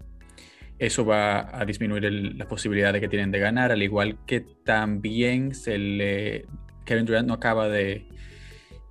eso 0.78 1.04
va 1.04 1.58
a 1.58 1.64
disminuir 1.64 2.04
la 2.36 2.48
posibilidad 2.48 2.92
de 2.92 3.00
que 3.00 3.08
tienen 3.08 3.30
de 3.30 3.38
ganar, 3.38 3.72
al 3.72 3.82
igual 3.82 4.18
que 4.26 4.40
también 4.40 5.54
se 5.54 5.78
le, 5.78 6.46
Kevin 6.84 7.06
Durant 7.06 7.28
no 7.28 7.34
acaba 7.34 7.68
de, 7.68 8.06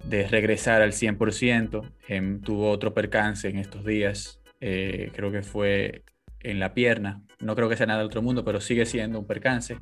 de 0.03 0.27
regresar 0.27 0.81
al 0.81 0.93
100%, 0.93 1.91
em, 2.07 2.41
tuvo 2.41 2.69
otro 2.69 2.93
percance 2.93 3.47
en 3.49 3.57
estos 3.57 3.85
días, 3.85 4.41
eh, 4.61 5.11
creo 5.13 5.31
que 5.31 5.43
fue 5.43 6.03
en 6.45 6.59
la 6.59 6.73
pierna. 6.73 7.21
No 7.39 7.55
creo 7.55 7.67
que 7.67 7.75
sea 7.75 7.87
nada 7.87 7.99
del 7.99 8.07
otro 8.07 8.21
mundo, 8.21 8.45
pero 8.45 8.61
sigue 8.61 8.85
siendo 8.85 9.19
un 9.19 9.27
percance. 9.27 9.77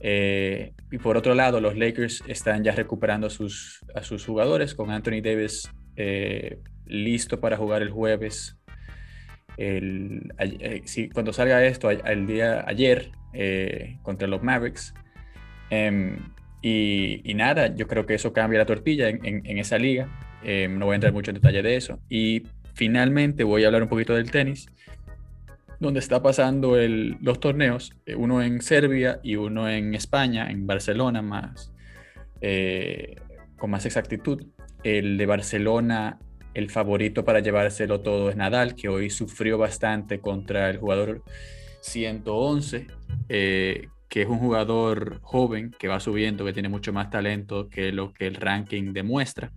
Eh, 0.00 0.72
y 0.90 0.98
por 0.98 1.16
otro 1.16 1.34
lado, 1.34 1.60
los 1.60 1.76
Lakers 1.76 2.22
están 2.26 2.64
ya 2.64 2.72
recuperando 2.72 3.26
a 3.26 3.30
sus, 3.30 3.84
a 3.94 4.02
sus 4.02 4.24
jugadores, 4.24 4.74
con 4.74 4.90
Anthony 4.90 5.20
Davis 5.22 5.70
eh, 5.96 6.58
listo 6.86 7.40
para 7.40 7.56
jugar 7.56 7.82
el 7.82 7.90
jueves. 7.90 8.56
Eh, 9.56 10.22
cuando 11.12 11.32
salga 11.32 11.64
esto, 11.64 11.90
el 11.90 12.26
día 12.26 12.64
ayer 12.66 13.10
contra 14.02 14.28
los 14.28 14.42
Mavericks. 14.42 14.94
Em, 15.68 16.16
y, 16.62 17.32
nada, 17.34 17.74
yo 17.74 17.86
creo 17.86 18.06
que 18.06 18.14
eso 18.14 18.32
cambia 18.32 18.58
la 18.58 18.66
tortilla 18.66 19.08
en, 19.08 19.20
en 19.24 19.58
esa 19.58 19.78
liga. 19.78 20.08
Em, 20.42 20.78
no 20.78 20.86
voy 20.86 20.94
a 20.94 20.96
entrar 20.96 21.12
mucho 21.12 21.30
en 21.30 21.36
detalle 21.36 21.62
de 21.62 21.76
eso. 21.76 22.00
Y 22.08 22.44
finalmente 22.74 23.44
voy 23.44 23.64
a 23.64 23.66
hablar 23.66 23.82
un 23.82 23.88
poquito 23.88 24.14
del 24.14 24.30
tenis 24.30 24.68
donde 25.80 25.98
está 25.98 26.22
pasando 26.22 26.76
el, 26.76 27.16
los 27.22 27.40
torneos, 27.40 27.92
eh, 28.04 28.14
uno 28.14 28.42
en 28.42 28.60
Serbia 28.60 29.18
y 29.22 29.36
uno 29.36 29.68
en 29.68 29.94
España, 29.94 30.50
en 30.50 30.66
Barcelona 30.66 31.22
más, 31.22 31.72
eh, 32.42 33.16
con 33.58 33.70
más 33.70 33.86
exactitud. 33.86 34.44
El 34.84 35.16
de 35.16 35.26
Barcelona, 35.26 36.18
el 36.52 36.70
favorito 36.70 37.24
para 37.24 37.40
llevárselo 37.40 38.00
todo 38.00 38.28
es 38.28 38.36
Nadal, 38.36 38.74
que 38.74 38.88
hoy 38.90 39.08
sufrió 39.08 39.56
bastante 39.56 40.20
contra 40.20 40.68
el 40.68 40.76
jugador 40.76 41.22
111, 41.80 42.86
eh, 43.30 43.88
que 44.10 44.22
es 44.22 44.28
un 44.28 44.38
jugador 44.38 45.20
joven 45.22 45.74
que 45.78 45.88
va 45.88 45.98
subiendo, 45.98 46.44
que 46.44 46.52
tiene 46.52 46.68
mucho 46.68 46.92
más 46.92 47.08
talento 47.08 47.70
que 47.70 47.90
lo 47.90 48.12
que 48.12 48.26
el 48.26 48.34
ranking 48.34 48.92
demuestra. 48.92 49.50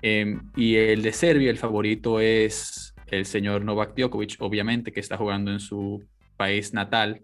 Em, 0.00 0.40
y 0.56 0.76
el 0.76 1.02
de 1.02 1.12
Serbia, 1.12 1.50
el 1.50 1.58
favorito 1.58 2.20
es 2.20 2.85
el 3.10 3.26
señor 3.26 3.64
Novak 3.64 3.94
Djokovic, 3.96 4.36
obviamente, 4.40 4.92
que 4.92 5.00
está 5.00 5.16
jugando 5.16 5.50
en 5.50 5.60
su 5.60 6.04
país 6.36 6.74
natal. 6.74 7.20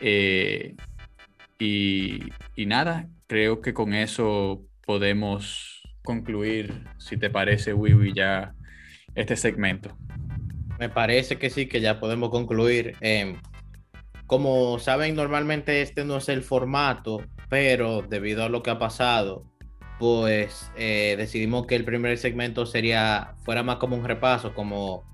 Eh, 0.00 0.74
y, 1.58 2.20
nada, 2.66 3.08
creo 3.28 3.60
que 3.60 3.72
con 3.72 3.94
eso 3.94 4.62
podemos 4.84 5.82
concluir, 6.02 6.84
si 6.98 7.16
te 7.16 7.30
parece, 7.30 7.72
Wiwi, 7.72 8.12
ya 8.12 8.54
este 9.14 9.36
segmento. 9.36 9.96
Me 10.78 10.88
parece 10.88 11.38
que 11.38 11.50
sí, 11.50 11.66
que 11.66 11.80
ya 11.80 12.00
podemos 12.00 12.30
concluir. 12.30 12.96
Em, 13.00 13.36
como 14.26 14.78
saben, 14.80 15.14
normalmente 15.14 15.82
este 15.82 16.04
no 16.04 16.16
es 16.16 16.28
el 16.28 16.42
formato, 16.42 17.22
pero 17.48 18.02
debido 18.02 18.42
a 18.42 18.48
lo 18.48 18.62
que 18.62 18.70
ha 18.70 18.78
pasado, 18.78 19.44
pues 20.00 20.72
eh, 20.76 21.14
decidimos 21.16 21.66
que 21.66 21.76
el 21.76 21.84
primer 21.84 22.18
segmento 22.18 22.66
sería, 22.66 23.34
fuera 23.44 23.62
más 23.62 23.76
como 23.76 23.94
un 23.94 24.04
repaso, 24.04 24.52
como 24.52 25.04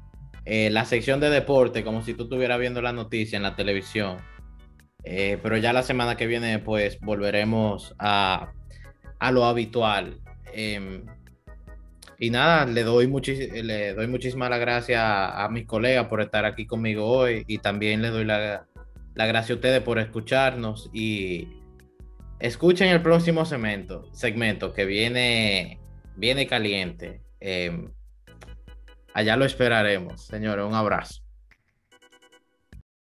eh, 0.50 0.70
la 0.70 0.86
sección 0.86 1.20
de 1.20 1.28
deporte, 1.28 1.84
como 1.84 2.02
si 2.02 2.14
tú 2.14 2.22
estuvieras 2.22 2.58
viendo 2.58 2.80
la 2.80 2.94
noticia 2.94 3.36
en 3.36 3.42
la 3.42 3.54
televisión. 3.54 4.16
Eh, 5.04 5.38
pero 5.42 5.58
ya 5.58 5.74
la 5.74 5.82
semana 5.82 6.16
que 6.16 6.26
viene, 6.26 6.58
pues 6.58 6.98
volveremos 7.00 7.94
a, 7.98 8.50
lo 9.30 9.44
habitual. 9.44 10.22
Em, 10.54 11.04
y 12.18 12.30
nada, 12.30 12.64
le 12.64 12.82
doy, 12.82 13.12
le 13.62 13.92
doy 13.92 14.06
muchísimas 14.06 14.48
gracias 14.58 15.02
a, 15.04 15.46
mis 15.50 15.66
colegas 15.66 16.06
por 16.06 16.22
estar 16.22 16.46
aquí 16.46 16.66
conmigo 16.66 17.04
hoy 17.04 17.44
y 17.46 17.58
también 17.58 18.00
le 18.00 18.08
doy 18.08 18.24
la, 18.24 18.66
la 19.14 19.26
gracia 19.26 19.52
a 19.52 19.56
ustedes 19.56 19.82
por 19.82 19.98
escucharnos 19.98 20.88
y 20.94 21.46
escuchen 22.40 22.88
el 22.88 23.02
próximo 23.02 23.44
segmento, 23.44 24.08
segmento 24.14 24.72
que 24.72 24.86
viene, 24.86 25.78
viene 26.16 26.46
caliente. 26.46 27.20
Em, 27.38 27.92
Allá 29.18 29.36
lo 29.36 29.44
esperaremos, 29.44 30.26
señores. 30.26 30.64
Un 30.64 30.74
abrazo. 30.74 31.22